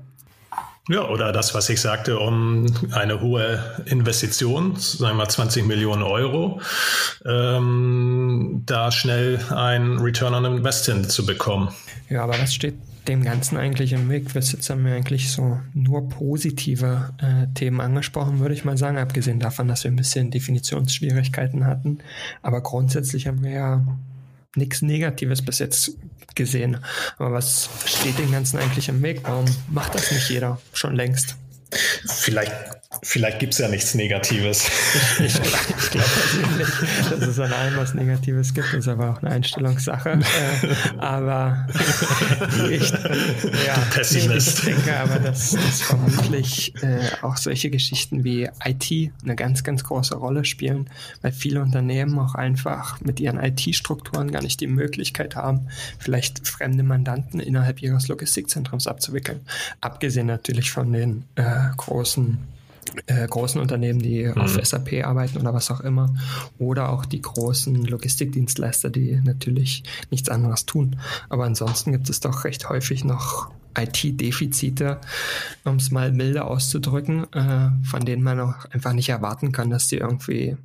Ja, 0.89 1.09
oder 1.09 1.33
das, 1.33 1.55
was 1.55 1.71
ich 1.71 1.81
sagte, 1.81 2.19
um 2.19 2.67
eine 2.93 3.23
hohe 3.23 3.83
Investition, 3.87 4.77
sagen 4.77 5.17
wir 5.17 5.27
20 5.27 5.67
Millionen 5.67 6.03
Euro, 6.03 6.61
ähm, 7.25 8.63
da 8.67 8.93
schnell 8.93 9.41
ein 9.51 9.99
Return 9.99 10.35
on 10.35 10.45
Investment 10.45 11.11
zu 11.11 11.25
bekommen. 11.25 11.75
Ja, 12.11 12.25
aber 12.25 12.37
das 12.37 12.55
steht 12.55 12.75
dem 13.09 13.23
Ganzen 13.23 13.57
eigentlich 13.57 13.93
im 13.93 14.09
Weg. 14.09 14.33
Bis 14.33 14.53
jetzt 14.53 14.69
haben 14.71 14.85
wir 14.85 14.95
eigentlich 14.95 15.31
so 15.31 15.61
nur 15.75 16.09
positive 16.09 17.13
äh, 17.19 17.53
Themen 17.55 17.81
angesprochen, 17.81 18.41
würde 18.41 18.55
ich 18.55 18.65
mal 18.65 18.79
sagen, 18.79 18.99
abgesehen 18.99 19.41
davon, 19.41 19.69
dass 19.69 19.85
wir 19.85 19.91
ein 19.91 19.97
bisschen 19.97 20.31
Definitionsschwierigkeiten 20.31 21.67
hatten. 21.67 21.99
Aber 22.43 22.63
grundsätzlich 22.63 23.27
haben 23.27 23.43
wir 23.43 23.51
ja 23.51 23.87
nichts 24.57 24.83
Negatives 24.83 25.43
bis 25.43 25.59
jetzt 25.59 25.97
gesehen. 26.35 26.79
Aber 27.19 27.33
was 27.33 27.69
steht 27.85 28.19
dem 28.19 28.33
Ganzen 28.33 28.59
eigentlich 28.59 28.89
im 28.89 29.03
Weg? 29.03 29.21
Warum 29.25 29.47
macht 29.69 29.95
das 29.95 30.11
nicht 30.11 30.31
jeder 30.31 30.61
schon 30.73 30.95
längst? 30.95 31.37
Vielleicht 32.07 32.53
Vielleicht 33.03 33.39
gibt 33.39 33.53
es 33.55 33.59
ja 33.59 33.69
nichts 33.69 33.95
Negatives. 33.95 34.71
Ich, 35.19 35.35
ich, 35.35 35.41
ich 35.41 35.91
glaube 35.91 36.09
persönlich, 36.09 36.69
dass 37.11 37.29
es 37.29 37.39
an 37.39 37.53
allem 37.53 37.77
was 37.77 37.95
Negatives 37.95 38.53
gibt. 38.53 38.73
Ist 38.75 38.89
aber 38.89 39.11
auch 39.11 39.23
eine 39.23 39.31
Einstellungssache. 39.31 40.19
Äh, 40.35 40.99
aber 40.99 41.67
ich, 42.71 42.91
ja, 42.91 43.77
Pessimist. 43.93 44.59
ich 44.59 44.65
denke 44.65 44.97
aber, 44.97 45.19
dass, 45.19 45.53
dass 45.53 45.83
vermutlich 45.83 46.75
äh, 46.83 47.11
auch 47.23 47.37
solche 47.37 47.71
Geschichten 47.71 48.25
wie 48.25 48.49
IT 48.65 49.13
eine 49.23 49.37
ganz, 49.37 49.63
ganz 49.63 49.85
große 49.85 50.17
Rolle 50.17 50.45
spielen, 50.45 50.91
weil 51.23 51.33
viele 51.33 51.61
Unternehmen 51.61 52.19
auch 52.19 52.35
einfach 52.35 53.01
mit 53.01 53.21
ihren 53.21 53.39
IT-Strukturen 53.39 54.31
gar 54.31 54.43
nicht 54.43 54.61
die 54.61 54.67
Möglichkeit 54.67 55.37
haben, 55.37 55.69
vielleicht 55.99 56.47
fremde 56.47 56.83
Mandanten 56.83 57.41
innerhalb 57.41 57.83
ihres 57.83 58.09
Logistikzentrums 58.09 58.87
abzuwickeln. 58.87 59.41
Abgesehen 59.81 60.27
natürlich 60.27 60.71
von 60.71 60.93
den 60.93 61.25
äh, 61.37 61.64
großen 61.77 62.39
äh, 63.07 63.27
großen 63.27 63.61
Unternehmen, 63.61 63.99
die 63.99 64.25
mhm. 64.25 64.41
auf 64.41 64.59
SAP 64.63 65.05
arbeiten 65.05 65.39
oder 65.39 65.55
was 65.55 65.71
auch 65.71 65.81
immer, 65.81 66.15
oder 66.59 66.91
auch 66.91 67.05
die 67.05 67.21
großen 67.21 67.85
Logistikdienstleister, 67.85 68.91
die 68.91 69.21
natürlich 69.25 69.85
nichts 70.11 70.29
anderes 70.29 70.67
tun. 70.67 70.97
Aber 71.29 71.45
ansonsten 71.45 71.93
gibt 71.93 72.09
es 72.11 72.21
doch 72.21 72.45
recht 72.45 72.69
häufig 72.69 73.05
noch 73.05 73.51
IT-Defizite, 73.77 75.01
um 75.65 75.77
es 75.77 75.91
mal 75.91 76.13
milde 76.13 76.45
auszudrücken, 76.45 77.33
äh, 77.33 77.71
von 77.85 78.05
denen 78.05 78.23
man 78.23 78.41
auch 78.41 78.65
einfach 78.67 78.93
nicht 78.93 79.09
erwarten 79.09 79.51
kann, 79.53 79.71
dass 79.71 79.89
die 79.89 79.97
irgendwie 79.97 80.57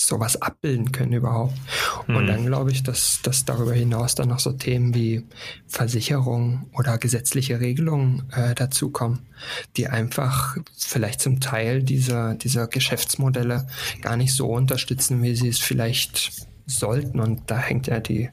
sowas 0.00 0.40
abbilden 0.40 0.92
können 0.92 1.12
überhaupt. 1.12 1.54
Mhm. 2.06 2.16
Und 2.16 2.26
dann 2.28 2.46
glaube 2.46 2.70
ich, 2.70 2.84
dass, 2.84 3.20
dass 3.22 3.44
darüber 3.44 3.74
hinaus 3.74 4.14
dann 4.14 4.28
noch 4.28 4.38
so 4.38 4.52
Themen 4.52 4.94
wie 4.94 5.26
Versicherung 5.66 6.70
oder 6.72 6.98
gesetzliche 6.98 7.58
Regelungen 7.60 8.22
äh, 8.32 8.54
dazukommen, 8.54 9.26
die 9.76 9.88
einfach 9.88 10.56
vielleicht 10.76 11.20
zum 11.20 11.40
Teil 11.40 11.82
dieser, 11.82 12.34
dieser 12.34 12.68
Geschäftsmodelle 12.68 13.66
gar 14.00 14.16
nicht 14.16 14.32
so 14.34 14.46
unterstützen, 14.46 15.20
wie 15.22 15.34
sie 15.34 15.48
es 15.48 15.58
vielleicht 15.58 16.46
sollten. 16.64 17.18
Und 17.18 17.50
da 17.50 17.58
hängt 17.58 17.88
ja 17.88 17.98
die 17.98 18.30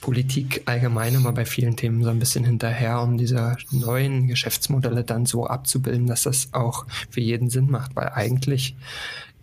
Politik 0.00 0.62
allgemein 0.66 1.14
immer 1.14 1.32
bei 1.32 1.44
vielen 1.44 1.76
Themen 1.76 2.04
so 2.04 2.10
ein 2.10 2.20
bisschen 2.20 2.44
hinterher, 2.44 3.00
um 3.00 3.16
diese 3.18 3.56
neuen 3.72 4.28
Geschäftsmodelle 4.28 5.02
dann 5.02 5.26
so 5.26 5.46
abzubilden, 5.46 6.06
dass 6.06 6.22
das 6.22 6.50
auch 6.52 6.86
für 7.10 7.20
jeden 7.20 7.50
Sinn 7.50 7.68
macht. 7.68 7.96
Weil 7.96 8.10
eigentlich 8.10 8.76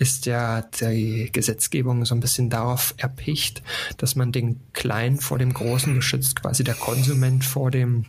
ist 0.01 0.25
ja 0.25 0.63
die 0.63 1.29
Gesetzgebung 1.31 2.05
so 2.05 2.15
ein 2.15 2.21
bisschen 2.21 2.49
darauf 2.49 2.95
erpicht, 2.97 3.61
dass 3.97 4.15
man 4.15 4.31
den 4.31 4.59
Kleinen 4.73 5.19
vor 5.19 5.37
dem 5.37 5.53
Großen 5.53 5.93
beschützt, 5.93 6.41
quasi 6.41 6.63
der 6.63 6.73
Konsument 6.73 7.45
vor 7.45 7.69
dem 7.69 8.05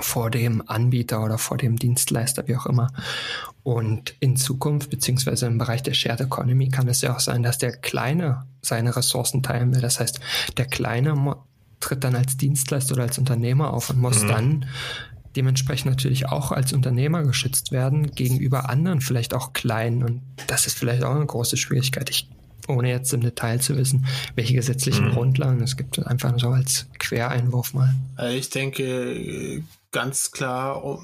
vor 0.00 0.30
dem 0.30 0.62
Anbieter 0.68 1.22
oder 1.22 1.38
vor 1.38 1.56
dem 1.56 1.76
Dienstleister, 1.76 2.48
wie 2.48 2.56
auch 2.56 2.66
immer. 2.66 2.92
Und 3.62 4.14
in 4.18 4.36
Zukunft, 4.36 4.90
beziehungsweise 4.90 5.46
im 5.46 5.58
Bereich 5.58 5.82
der 5.82 5.94
Shared 5.94 6.20
Economy, 6.20 6.68
kann 6.68 6.88
es 6.88 7.00
ja 7.00 7.14
auch 7.14 7.20
sein, 7.20 7.44
dass 7.44 7.58
der 7.58 7.76
Kleine 7.76 8.44
seine 8.60 8.96
Ressourcen 8.96 9.42
teilen 9.42 9.72
will. 9.72 9.80
Das 9.80 10.00
heißt, 10.00 10.18
der 10.56 10.66
Kleine 10.66 11.36
tritt 11.78 12.02
dann 12.02 12.16
als 12.16 12.36
Dienstleister 12.36 12.94
oder 12.94 13.04
als 13.04 13.18
Unternehmer 13.18 13.72
auf 13.72 13.90
und 13.90 14.00
muss 14.00 14.22
mhm. 14.22 14.28
dann 14.28 14.66
dementsprechend 15.36 15.90
natürlich 15.90 16.28
auch 16.28 16.52
als 16.52 16.72
Unternehmer 16.72 17.22
geschützt 17.22 17.72
werden 17.72 18.12
gegenüber 18.12 18.68
anderen, 18.68 19.00
vielleicht 19.00 19.34
auch 19.34 19.52
kleinen. 19.52 20.02
Und 20.02 20.22
das 20.46 20.66
ist 20.66 20.78
vielleicht 20.78 21.02
auch 21.02 21.14
eine 21.14 21.26
große 21.26 21.56
Schwierigkeit. 21.56 22.10
Ich, 22.10 22.28
ohne 22.68 22.88
jetzt 22.88 23.12
im 23.12 23.20
Detail 23.20 23.60
zu 23.60 23.76
wissen, 23.76 24.06
welche 24.34 24.54
gesetzlichen 24.54 25.08
mhm. 25.08 25.12
Grundlagen 25.12 25.62
es 25.62 25.76
gibt, 25.76 26.04
einfach 26.06 26.38
so 26.38 26.48
als 26.48 26.86
Quereinwurf 26.98 27.74
mal. 27.74 27.94
Äh, 28.18 28.36
ich 28.36 28.50
denke, 28.50 29.62
ganz 29.94 30.32
klar, 30.32 30.98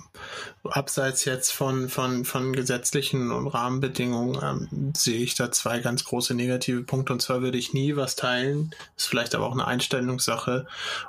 abseits 0.64 1.24
jetzt 1.24 1.52
von, 1.52 1.88
von, 1.88 2.24
von 2.24 2.52
gesetzlichen 2.52 3.30
und 3.30 3.46
Rahmenbedingungen, 3.46 4.40
ähm, 4.42 4.92
sehe 4.96 5.20
ich 5.20 5.36
da 5.36 5.52
zwei 5.52 5.78
ganz 5.78 6.04
große 6.04 6.34
negative 6.34 6.82
Punkte. 6.82 7.12
Und 7.12 7.22
zwar 7.22 7.40
würde 7.40 7.56
ich 7.56 7.72
nie 7.72 7.94
was 7.94 8.16
teilen, 8.16 8.72
ist 8.96 9.06
vielleicht 9.06 9.36
aber 9.36 9.46
auch 9.46 9.52
eine 9.52 9.66
Einstellungssache, 9.66 10.66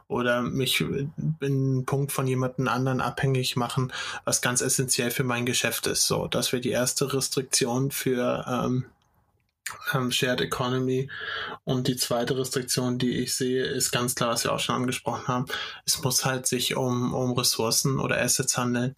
oder 0.07 0.43
mich 0.43 0.79
in 0.79 1.11
einen 1.41 1.85
Punkt 1.85 2.11
von 2.11 2.27
jemandem 2.27 2.67
anderen 2.67 3.01
abhängig 3.01 3.55
machen, 3.55 3.91
was 4.25 4.43
ganz 4.43 4.61
essentiell 4.61 5.09
für 5.09 5.23
mein 5.23 5.47
Geschäft 5.47 5.87
ist. 5.87 6.05
So, 6.05 6.27
das 6.27 6.51
wäre 6.51 6.61
die 6.61 6.69
erste 6.69 7.11
Restriktion 7.11 7.89
für 7.89 8.45
ähm, 8.47 8.85
ähm, 9.93 10.11
Shared 10.11 10.41
Economy. 10.41 11.09
Und 11.63 11.87
die 11.87 11.95
zweite 11.95 12.37
Restriktion, 12.37 12.97
die 12.97 13.19
ich 13.19 13.35
sehe, 13.35 13.63
ist 13.63 13.91
ganz 13.91 14.15
klar, 14.15 14.31
was 14.31 14.43
wir 14.43 14.53
auch 14.53 14.59
schon 14.59 14.75
angesprochen 14.75 15.27
haben. 15.27 15.45
Es 15.85 16.01
muss 16.01 16.25
halt 16.25 16.47
sich 16.47 16.75
um, 16.75 17.13
um 17.13 17.31
Ressourcen 17.33 17.99
oder 17.99 18.21
Assets 18.21 18.57
handeln, 18.57 18.95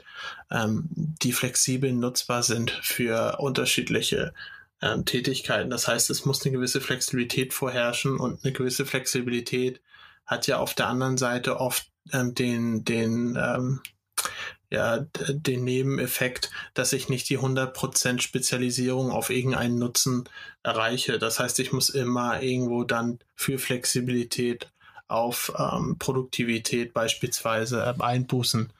ähm, 0.51 0.85
die 0.89 1.33
flexibel 1.33 1.91
nutzbar 1.93 2.43
sind 2.43 2.71
für 2.71 3.37
unterschiedliche 3.39 4.33
ähm, 4.81 5.05
Tätigkeiten. 5.05 5.69
Das 5.69 5.87
heißt, 5.87 6.09
es 6.09 6.25
muss 6.25 6.43
eine 6.43 6.53
gewisse 6.53 6.81
Flexibilität 6.81 7.53
vorherrschen 7.53 8.17
und 8.17 8.43
eine 8.43 8.53
gewisse 8.53 8.85
Flexibilität 8.85 9.81
hat 10.25 10.47
ja 10.47 10.57
auf 10.57 10.73
der 10.73 10.87
anderen 10.87 11.17
Seite 11.17 11.59
oft 11.59 11.87
ähm, 12.11 12.33
den, 12.33 12.83
den 12.85 13.37
ähm, 13.39 13.81
ja 14.73 15.05
den 15.29 15.63
Nebeneffekt, 15.63 16.51
dass 16.73 16.93
ich 16.93 17.07
nicht 17.07 17.29
die 17.29 17.39
100% 17.39 18.19
Spezialisierung 18.21 19.11
auf 19.11 19.29
irgendeinen 19.29 19.77
Nutzen 19.77 20.27
erreiche. 20.63 21.19
Das 21.19 21.39
heißt, 21.39 21.59
ich 21.59 21.71
muss 21.71 21.89
immer 21.89 22.41
irgendwo 22.41 22.83
dann 22.83 23.19
für 23.35 23.59
Flexibilität 23.59 24.71
auf 25.07 25.53
ähm, 25.57 25.97
Produktivität 25.99 26.93
beispielsweise 26.93 27.83
äh, 27.83 28.01
Einbußen 28.01 28.73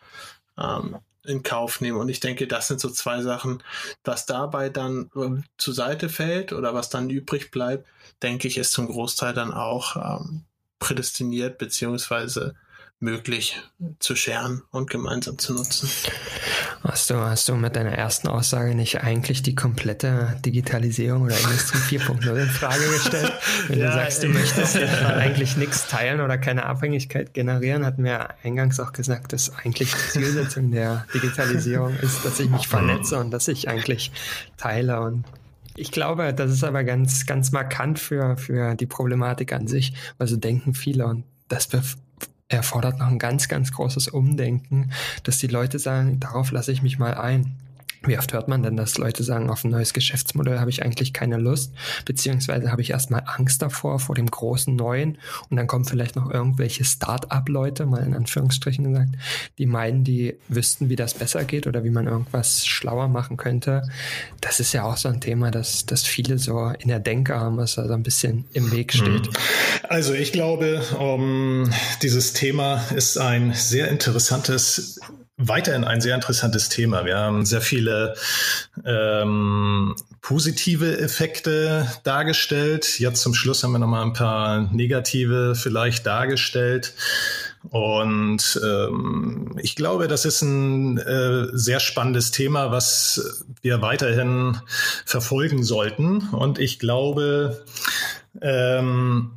ähm, 0.58 0.98
in 1.26 1.44
Kauf 1.44 1.80
nehmen. 1.80 2.00
Und 2.00 2.10
ich 2.10 2.20
denke, 2.20 2.48
das 2.48 2.68
sind 2.68 2.80
so 2.80 2.90
zwei 2.90 3.22
Sachen. 3.22 3.62
Was 4.04 4.26
dabei 4.26 4.70
dann 4.70 5.12
äh, 5.16 5.42
zur 5.58 5.74
Seite 5.76 6.10
fällt 6.10 6.54
oder 6.54 6.74
was 6.74 6.90
dann 6.90 7.10
übrig 7.12 7.52
bleibt, 7.52 7.88
denke 8.24 8.48
ich, 8.48 8.58
ist 8.58 8.72
zum 8.72 8.88
Großteil 8.88 9.34
dann 9.34 9.54
auch 9.54 9.96
ähm, 9.96 10.46
prädestiniert 10.80 11.60
beziehungsweise 11.60 12.56
möglich 13.04 13.62
zu 14.00 14.16
scheren 14.16 14.63
und 14.72 14.89
gemeinsam 14.89 15.38
zu 15.38 15.54
nutzen. 15.54 15.89
Hast 16.84 17.10
du, 17.10 17.16
hast 17.16 17.48
du 17.50 17.56
mit 17.56 17.76
deiner 17.76 17.92
ersten 17.92 18.28
Aussage 18.28 18.76
nicht 18.76 19.04
eigentlich 19.04 19.44
die 19.44 19.56
komplette 19.56 20.38
Digitalisierung 20.46 21.24
oder 21.24 21.38
Industrie 21.38 21.98
4.0 22.00 22.36
in 22.36 22.50
Frage 22.50 22.89
gestellt? 22.89 23.34
Wenn 23.68 23.80
ja, 23.80 23.88
du 23.88 23.94
sagst, 23.94 24.24
du 24.24 24.30
möchtest 24.30 24.78
eigentlich 25.06 25.58
nichts 25.58 25.88
teilen 25.88 26.22
oder 26.22 26.38
keine 26.38 26.66
Abhängigkeit 26.66 27.34
generieren, 27.34 27.86
hatten 27.86 28.04
wir 28.04 28.30
eingangs 28.44 28.80
auch 28.80 28.94
gesagt, 28.94 29.34
dass 29.34 29.54
eigentlich 29.56 29.92
die 29.92 30.12
Zielsetzung 30.12 30.72
der 30.72 31.06
Digitalisierung 31.13 31.96
ist, 31.98 32.26
dass 32.26 32.39
ich 32.39 32.50
mich 32.50 32.68
vernetze 32.68 33.20
und 33.20 33.32
dass 33.32 33.48
ich 33.48 33.68
eigentlich 33.68 34.12
teile 34.58 35.02
und 35.02 35.26
ich 35.76 35.92
glaube, 35.92 36.34
das 36.36 36.52
ist 36.52 36.63
aber 36.63 36.84
ganz, 36.84 37.26
ganz 37.26 37.52
markant 37.52 37.98
für, 37.98 38.38
für 38.38 38.76
die 38.76 38.86
Problematik 38.86 39.54
an 39.54 39.68
sich, 39.68 39.94
weil 40.20 40.28
so 40.28 40.38
denken 40.38 40.76
viele 40.76 41.08
und 41.08 41.24
das 41.48 41.72
erfordert 42.54 43.00
noch 43.00 43.08
ein 43.08 43.20
ganz, 43.20 43.48
ganz 43.48 43.72
großes 43.72 44.08
Umdenken, 44.10 44.92
dass 45.24 45.38
die 45.38 45.48
Leute 45.48 45.80
sagen, 45.80 46.20
darauf 46.20 46.52
lasse 46.52 46.72
ich 46.72 46.82
mich 46.82 47.00
mal 47.00 47.13
ein. 47.16 47.56
Wie 48.06 48.18
oft 48.18 48.34
hört 48.34 48.48
man 48.48 48.63
denn, 48.63 48.76
dass 48.76 48.98
Leute 48.98 49.24
sagen, 49.24 49.50
auf 49.50 49.63
ein 49.63 49.72
neues 49.72 49.94
Geschäftsmodell 49.94 50.60
habe 50.60 50.70
ich 50.70 50.84
eigentlich 50.84 51.13
keine 51.13 51.38
Lust, 51.38 51.74
beziehungsweise 52.06 52.72
habe 52.72 52.82
ich 52.82 52.89
erstmal 52.89 53.24
Angst 53.26 53.62
davor, 53.62 54.00
vor 54.00 54.16
dem 54.16 54.30
großen 54.30 54.76
Neuen 54.76 55.18
und 55.50 55.58
dann 55.58 55.68
kommen 55.68 55.86
vielleicht 55.86 56.16
noch 56.16 56.30
irgendwelche 56.30 56.84
Start-up-Leute, 56.84 57.86
mal 57.86 58.04
in 58.04 58.13
Anführungsstrichen 58.13 58.84
gesagt, 58.84 59.16
die 59.58 59.66
meinen, 59.66 60.04
die 60.04 60.36
wüssten, 60.50 60.89
wie 60.89 60.96
das 60.96 61.13
besser 61.13 61.46
geht 61.46 61.66
oder 61.66 61.84
wie 61.84 61.89
man 61.89 62.08
irgendwas 62.08 62.66
schlauer 62.66 63.08
machen 63.08 63.38
könnte. 63.38 63.84
Das 64.42 64.60
ist 64.60 64.74
ja 64.74 64.84
auch 64.84 64.98
so 64.98 65.08
ein 65.08 65.22
Thema, 65.22 65.52
das, 65.52 65.86
das 65.86 66.04
viele 66.04 66.38
so 66.38 66.74
in 66.80 66.89
der 66.89 67.00
Denke 67.00 67.39
haben, 67.39 67.58
was 67.58 67.76
da 67.76 67.88
so 67.88 67.94
ein 67.94 68.04
bisschen 68.04 68.46
im 68.54 68.72
Weg 68.72 68.94
steht. 68.94 69.28
Hm. 69.28 69.34
Also 69.88 70.13
ich 70.13 70.32
glaube, 70.32 70.82
um, 71.00 71.72
dieses 72.02 72.34
Thema 72.34 72.84
ist 72.96 73.18
ein 73.18 73.54
sehr 73.54 73.89
interessantes 73.89 75.00
weiterhin 75.48 75.84
ein 75.84 76.02
sehr 76.02 76.16
interessantes 76.16 76.70
Thema. 76.70 77.06
Wir 77.06 77.18
haben 77.18 77.46
sehr 77.46 77.62
viele 77.62 78.16
ähm, 78.86 79.96
positive 80.22 81.00
Effekte 81.00 81.88
dargestellt. 82.04 83.00
Jetzt 83.00 83.22
zum 83.22 83.34
Schluss 83.34 83.64
haben 83.64 83.72
wir 83.74 83.80
nochmal 83.80 84.04
ein 84.04 84.14
paar 84.14 84.70
negative 84.74 85.56
vielleicht 85.56 86.06
dargestellt. 86.06 86.94
Und 87.70 88.60
ähm, 88.64 89.58
ich 89.62 89.76
glaube, 89.76 90.08
das 90.08 90.26
ist 90.26 90.42
ein 90.42 90.98
äh, 90.98 91.48
sehr 91.54 91.80
spannendes 91.80 92.32
Thema, 92.32 92.72
was 92.72 93.46
wir 93.62 93.82
weiterhin 93.82 94.58
verfolgen 95.06 95.64
sollten. 95.64 96.30
Und 96.30 96.60
ich 96.60 96.80
glaube, 96.80 97.64
ähm, 98.42 99.32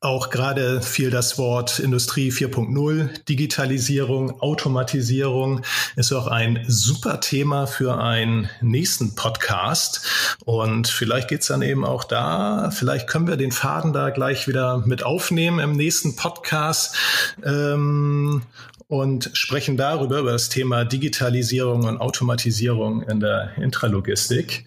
auch 0.00 0.30
gerade 0.30 0.80
fiel 0.80 1.10
das 1.10 1.36
Wort 1.36 1.78
Industrie 1.78 2.30
4.0, 2.30 3.22
Digitalisierung, 3.28 4.40
Automatisierung 4.40 5.60
ist 5.94 6.12
auch 6.12 6.26
ein 6.26 6.64
super 6.66 7.20
Thema 7.20 7.66
für 7.66 8.00
einen 8.00 8.48
nächsten 8.62 9.14
Podcast. 9.14 10.36
Und 10.46 10.88
vielleicht 10.88 11.28
geht's 11.28 11.48
dann 11.48 11.60
eben 11.60 11.84
auch 11.84 12.04
da, 12.04 12.70
vielleicht 12.70 13.08
können 13.08 13.26
wir 13.26 13.36
den 13.36 13.52
Faden 13.52 13.92
da 13.92 14.08
gleich 14.08 14.48
wieder 14.48 14.78
mit 14.86 15.02
aufnehmen 15.02 15.58
im 15.58 15.72
nächsten 15.72 16.16
Podcast. 16.16 16.96
Ähm, 17.44 18.42
und 18.90 19.30
sprechen 19.34 19.76
darüber, 19.76 20.18
über 20.18 20.32
das 20.32 20.48
Thema 20.48 20.84
Digitalisierung 20.84 21.84
und 21.84 21.98
Automatisierung 22.00 23.02
in 23.04 23.20
der 23.20 23.56
Intralogistik. 23.56 24.64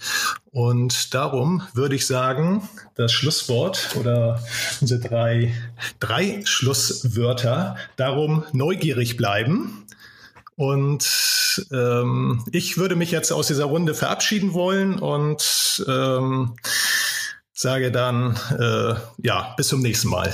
Und 0.49 1.13
darum 1.13 1.61
würde 1.73 1.95
ich 1.95 2.07
sagen, 2.07 2.67
das 2.95 3.11
Schlusswort 3.11 3.97
oder 3.99 4.41
unsere 4.79 5.01
drei, 5.01 5.53
drei 5.99 6.39
Schlusswörter, 6.45 7.75
darum 7.97 8.45
neugierig 8.53 9.17
bleiben. 9.17 9.85
Und 10.55 11.67
ähm, 11.73 12.45
ich 12.53 12.77
würde 12.77 12.95
mich 12.95 13.11
jetzt 13.11 13.33
aus 13.33 13.47
dieser 13.47 13.65
Runde 13.65 13.93
verabschieden 13.93 14.53
wollen 14.53 14.99
und 14.99 15.83
ähm, 15.85 16.55
sage 17.51 17.91
dann, 17.91 18.39
äh, 18.57 18.95
ja, 19.21 19.53
bis 19.57 19.67
zum 19.67 19.81
nächsten 19.81 20.07
Mal. 20.07 20.33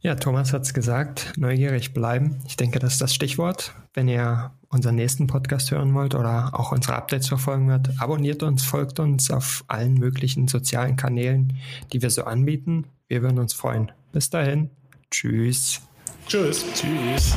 Ja, 0.00 0.14
Thomas 0.14 0.52
hat 0.52 0.62
es 0.62 0.74
gesagt, 0.74 1.32
neugierig 1.36 1.94
bleiben. 1.94 2.40
Ich 2.46 2.56
denke, 2.56 2.78
das 2.78 2.94
ist 2.94 3.02
das 3.02 3.14
Stichwort. 3.14 3.74
Wenn 3.94 4.08
ihr 4.08 4.52
unseren 4.68 4.94
nächsten 4.94 5.26
Podcast 5.26 5.70
hören 5.70 5.94
wollt 5.94 6.14
oder 6.14 6.50
auch 6.52 6.72
unsere 6.72 6.96
Updates 6.96 7.28
verfolgen 7.28 7.68
wollt, 7.68 7.90
abonniert 8.00 8.42
uns, 8.42 8.64
folgt 8.64 9.00
uns 9.00 9.30
auf 9.30 9.64
allen 9.68 9.94
möglichen 9.94 10.48
sozialen 10.48 10.96
Kanälen, 10.96 11.54
die 11.92 12.02
wir 12.02 12.10
so 12.10 12.24
anbieten. 12.24 12.84
Wir 13.08 13.22
würden 13.22 13.38
uns 13.38 13.54
freuen. 13.54 13.90
Bis 14.12 14.30
dahin. 14.30 14.70
Tschüss. 15.10 15.80
Tschüss. 16.28 16.64
Tschüss. 16.74 17.36